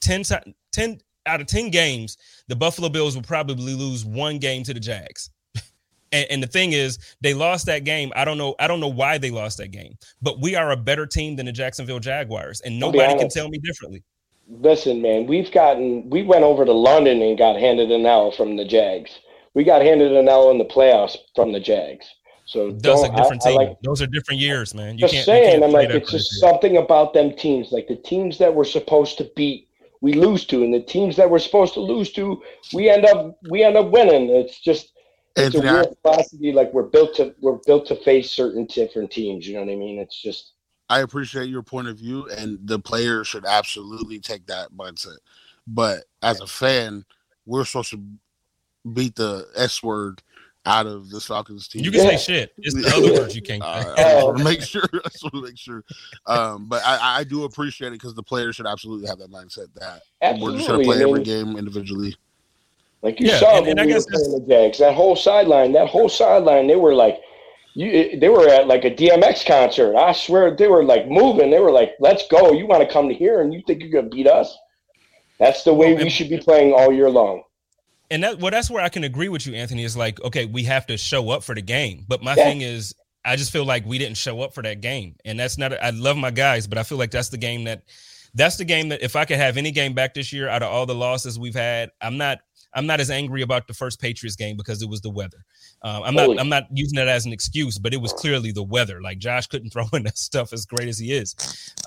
[0.01, 2.17] 10, ti- 10 out of ten games,
[2.49, 5.31] the Buffalo Bills will probably lose one game to the Jags.
[6.11, 8.15] And, and the thing is, they lost that game.
[8.17, 8.55] I don't know.
[8.59, 9.99] I don't know why they lost that game.
[10.23, 13.59] But we are a better team than the Jacksonville Jaguars, and nobody can tell me
[13.59, 14.03] differently.
[14.49, 16.09] Listen, man, we've gotten.
[16.09, 19.11] We went over to London and got handed an L from the Jags.
[19.53, 22.07] We got handed an L in the playoffs from the Jags.
[22.49, 24.95] So Those don't, are different I, I like Those are different years, man.
[24.95, 25.27] You just can't.
[25.27, 25.51] you saying.
[25.61, 26.51] can't I'm say like, it's just year.
[26.51, 29.69] something about them teams, like the teams that we're supposed to beat,
[30.01, 32.43] we lose to, and the teams that we're supposed to lose to,
[32.73, 34.31] we end up we end up winning.
[34.31, 34.95] It's just
[35.37, 36.53] it's a Anthony, I- weird philosophy.
[36.53, 39.47] Like we're built to we're built to face certain different teams.
[39.47, 39.99] You know what I mean?
[39.99, 40.53] It's just
[40.89, 45.19] I appreciate your point of view, and the players should absolutely take that mindset.
[45.67, 47.05] But as a fan,
[47.45, 48.03] we're supposed to
[48.91, 50.23] beat the S word
[50.69, 51.83] out of the Falcons team.
[51.85, 52.17] You can Yeah.
[52.17, 52.53] say shit.
[52.59, 53.91] It's the other words you can't Uh, say.
[54.03, 54.83] I just want to make sure.
[55.05, 55.83] I just want to make sure.
[56.27, 59.73] Um, but I, I do appreciate it because the players should absolutely have that mindset
[59.75, 60.53] that absolutely.
[60.53, 62.15] we're just going to play every game individually.
[63.03, 64.95] Like you Yeah, saw and- when and I we guess were playing the Jags, that
[64.95, 67.21] whole sideline, that whole sideline, they were like,
[67.75, 69.97] you, they were at like a DMX concert.
[69.97, 71.51] I swear, they were like moving.
[71.51, 72.51] They were like, "Let's go!
[72.51, 74.57] You want to come to here, and you think you're gonna beat us?"
[75.39, 77.43] That's the way Well, we and- should be playing all year long.
[78.11, 79.85] And that well that's where i can agree with you anthony.
[79.85, 82.05] Is like okay we have to show up for the game.
[82.09, 82.45] But my Yeah.
[82.45, 82.95] thing is
[83.25, 85.17] i just feel like we didn't show up for that game.
[85.25, 87.83] And that's not i love my guys but i feel like that's the game that
[88.35, 90.71] that's the game that if i could have any game back this year out of
[90.73, 92.39] all the losses we've had i'm not
[92.75, 95.45] i'm not as angry about the first patriots game because it was the weather.
[95.83, 96.39] Um, i'm not.
[96.39, 99.01] I'm not using that as an excuse but it was clearly the weather.
[99.01, 101.35] Like josh couldn't throw in that stuff as great as he is.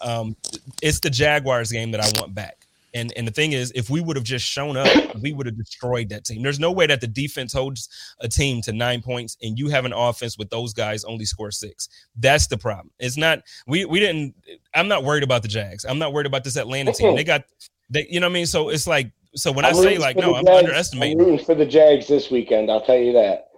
[0.02, 0.36] Um,
[0.82, 2.61] it's the jaguars game that i want back
[2.94, 4.88] and and the thing is, if we would have just shown up,
[5.22, 6.44] we would have destroyed that team.
[6.44, 7.90] There's no way that the defense holds
[8.20, 11.52] a team to nine points and you have an offense with those guys only score
[11.52, 11.90] six.
[12.16, 12.92] That's the problem.
[13.00, 14.36] It's not we we didn't.
[14.74, 15.86] I'm not worried about the Jags.
[15.86, 17.16] I'm not worried about this Atlanta team.
[17.16, 17.44] They got
[17.90, 18.08] they.
[18.10, 18.46] You know what I mean?
[18.46, 20.60] So it's like so when i I'm say like no, I'm Jags.
[20.60, 21.20] underestimating.
[21.20, 22.70] I'm rooting for the Jags this weekend.
[22.70, 23.50] I'll tell you that.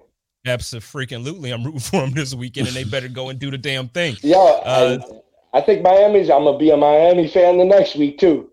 [0.45, 3.87] Absolutely, I'm rooting for them this weekend, and they better go and do the damn
[3.89, 4.17] thing.
[4.21, 4.99] Yeah, Uh,
[5.53, 6.29] I, I think Miami's.
[6.29, 8.49] I'm gonna be a Miami fan the next week too.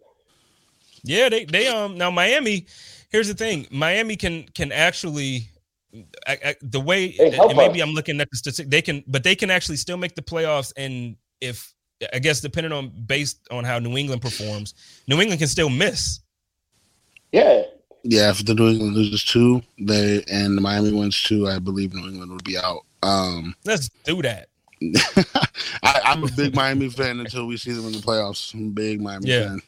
[1.02, 2.66] Yeah, they they um now Miami.
[3.10, 5.48] Here's the thing: Miami can can actually.
[6.24, 7.80] I, I, the way and maybe.
[7.80, 10.72] I'm looking at the statistic, they can, but they can actually still make the playoffs.
[10.76, 11.74] And if
[12.14, 14.74] I guess depending on based on how New England performs,
[15.08, 16.20] New England can still miss.
[17.32, 17.62] Yeah,
[18.04, 21.92] Yeah, if the New England loses two, they and the Miami wins two, I believe
[21.92, 22.82] New England would be out.
[23.02, 24.48] Um, Let's do that.
[25.82, 28.54] I, I'm a big Miami fan until we see them in the playoffs.
[28.54, 29.48] I'm a big Miami Yeah.
[29.48, 29.62] fan.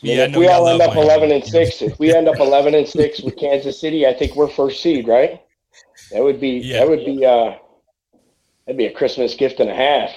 [0.00, 1.02] Yeah, if know we y'all end up Miami.
[1.02, 4.36] eleven and six, if we end up eleven and six with Kansas City, I think
[4.36, 5.40] we're first seed, right?
[6.12, 6.80] That would be Yeah.
[6.80, 7.54] that would be uh
[8.66, 10.10] that'd be a Christmas gift and a half.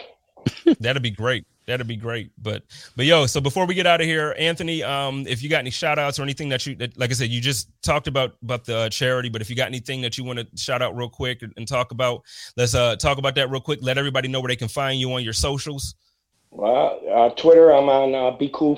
[0.79, 1.45] That'd be great.
[1.67, 2.31] that'd be great.
[2.41, 2.63] But
[2.95, 5.69] but yo, so before we get out of here, Anthony, um, if you got any
[5.69, 8.65] shout outs or anything that you that, like I said, you just talked about about
[8.65, 11.09] the uh, charity, but if you got anything that you want to shout out real
[11.09, 12.23] quick and, and talk about,
[12.57, 13.79] let's uh talk about that real quick.
[13.83, 15.93] Let everybody know where they can find you on your socials.
[16.51, 18.75] Well, uh, Twitter, I'm on uh, Be Cool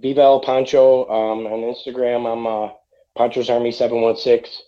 [0.00, 1.08] Viva Pancho.
[1.08, 2.72] Um, on Instagram, I'm uh,
[3.18, 4.62] Pancho's Army 716.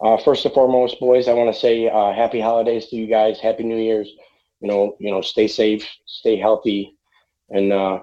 [0.00, 3.40] Uh, first and foremost, boys, I want to say uh, happy holidays to you guys.
[3.40, 4.08] Happy New Year's.
[4.60, 6.96] You know, you know, stay safe, stay healthy,
[7.48, 8.00] and uh,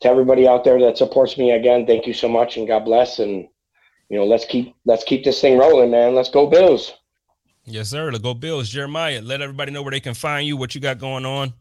[0.00, 3.18] to everybody out there that supports me again, thank you so much, and God bless.
[3.18, 3.48] And
[4.10, 6.14] you know, let's keep let's keep this thing rolling, man.
[6.14, 6.92] Let's go Bills.
[7.64, 8.12] Yes, sir.
[8.12, 8.70] Let's go Bills.
[8.70, 11.54] Jeramiah, let everybody know where they can find you, what you got going on.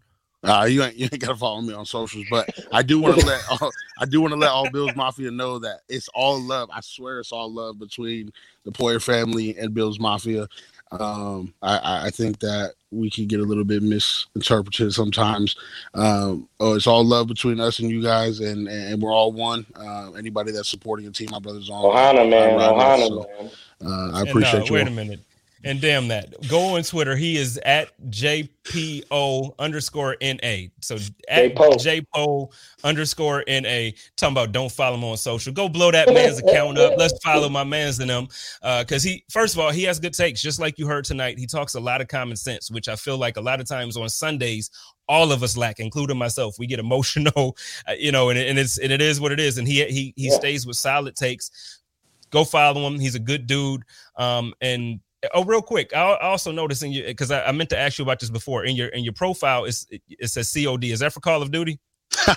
[0.43, 3.25] Uh, you ain't you ain't gotta follow me on socials, but I do want to
[3.25, 6.69] let all, I do want to let all Bills Mafia know that it's all love.
[6.71, 8.31] I swear it's all love between
[8.65, 10.47] the Poyer family and Bills Mafia.
[10.91, 15.55] Um, I, I think that we can get a little bit misinterpreted sometimes.
[15.95, 19.65] Um, oh, it's all love between us and you guys, and and we're all one.
[19.75, 21.83] Uh, anybody that's supporting a team, my brothers on.
[21.83, 23.51] Ohana, man, Ohana, so, man.
[23.83, 24.73] Uh, I appreciate and, uh, you.
[24.73, 25.19] Wait a minute.
[25.65, 26.35] And damn that.
[26.49, 27.15] Go on Twitter.
[27.15, 30.67] He is at JPO underscore NA.
[30.81, 30.97] So
[31.29, 32.53] at JPO
[32.83, 33.91] underscore NA.
[34.17, 35.53] Talking about don't follow him on social.
[35.53, 36.95] Go blow that man's account up.
[36.97, 38.27] Let's follow my man's in them.
[38.61, 41.39] Uh, cause he first of all, he has good takes, just like you heard tonight.
[41.39, 43.95] He talks a lot of common sense, which I feel like a lot of times
[43.95, 44.69] on Sundays,
[45.07, 46.55] all of us lack, including myself.
[46.59, 47.55] We get emotional,
[47.87, 49.57] uh, you know, and, and it's and it is what it is.
[49.57, 50.35] And he he he yeah.
[50.35, 51.79] stays with solid takes.
[52.31, 52.99] Go follow him.
[52.99, 53.83] He's a good dude.
[54.17, 54.99] Um, and
[55.33, 55.95] Oh, real quick.
[55.95, 58.65] I also noticed in you because I, I, meant to ask you about this before.
[58.65, 60.85] In your in your profile, it's, it says COD.
[60.85, 61.79] Is that for Call of Duty?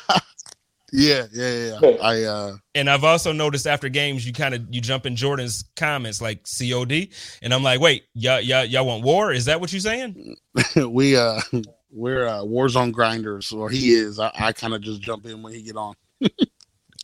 [0.92, 1.88] yeah, yeah, yeah.
[2.02, 5.64] I uh and I've also noticed after games you kind of you jump in Jordan's
[5.76, 7.08] comments like COD,
[7.42, 9.32] and I'm like, wait, y'all y'all, y'all want war?
[9.32, 10.36] Is that what you're saying?
[10.76, 11.40] we uh
[11.90, 14.20] we're uh Warzone grinders, or he is.
[14.20, 15.94] I, I kind of just jump in when he get on.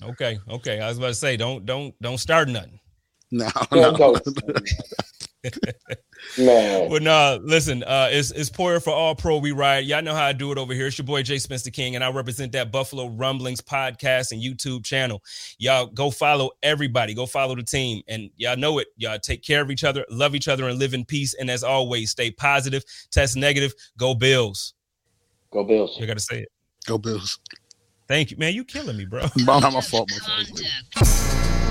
[0.02, 0.80] okay, okay.
[0.80, 2.78] I was about to say, don't don't don't start nothing.
[3.32, 4.18] No, no.
[6.38, 6.88] Man.
[6.88, 9.84] Well, no, listen, uh, it's, it's Poyer for All Pro We Ride.
[9.84, 10.86] Y'all know how I do it over here.
[10.86, 14.84] It's your boy Jay Spencer King, and I represent that Buffalo Rumblings podcast and YouTube
[14.84, 15.22] channel.
[15.58, 17.12] Y'all go follow everybody.
[17.14, 18.02] Go follow the team.
[18.08, 18.88] And y'all know it.
[18.96, 21.34] Y'all take care of each other, love each other, and live in peace.
[21.34, 23.74] And as always, stay positive, test negative.
[23.98, 24.74] Go Bills.
[25.50, 25.96] Go Bills.
[25.98, 26.52] You got to say it.
[26.86, 27.40] Go Bills.
[28.06, 28.54] Thank you, man.
[28.54, 29.22] You killing me, bro.
[29.36, 30.10] not my fault.
[30.10, 31.68] My fault.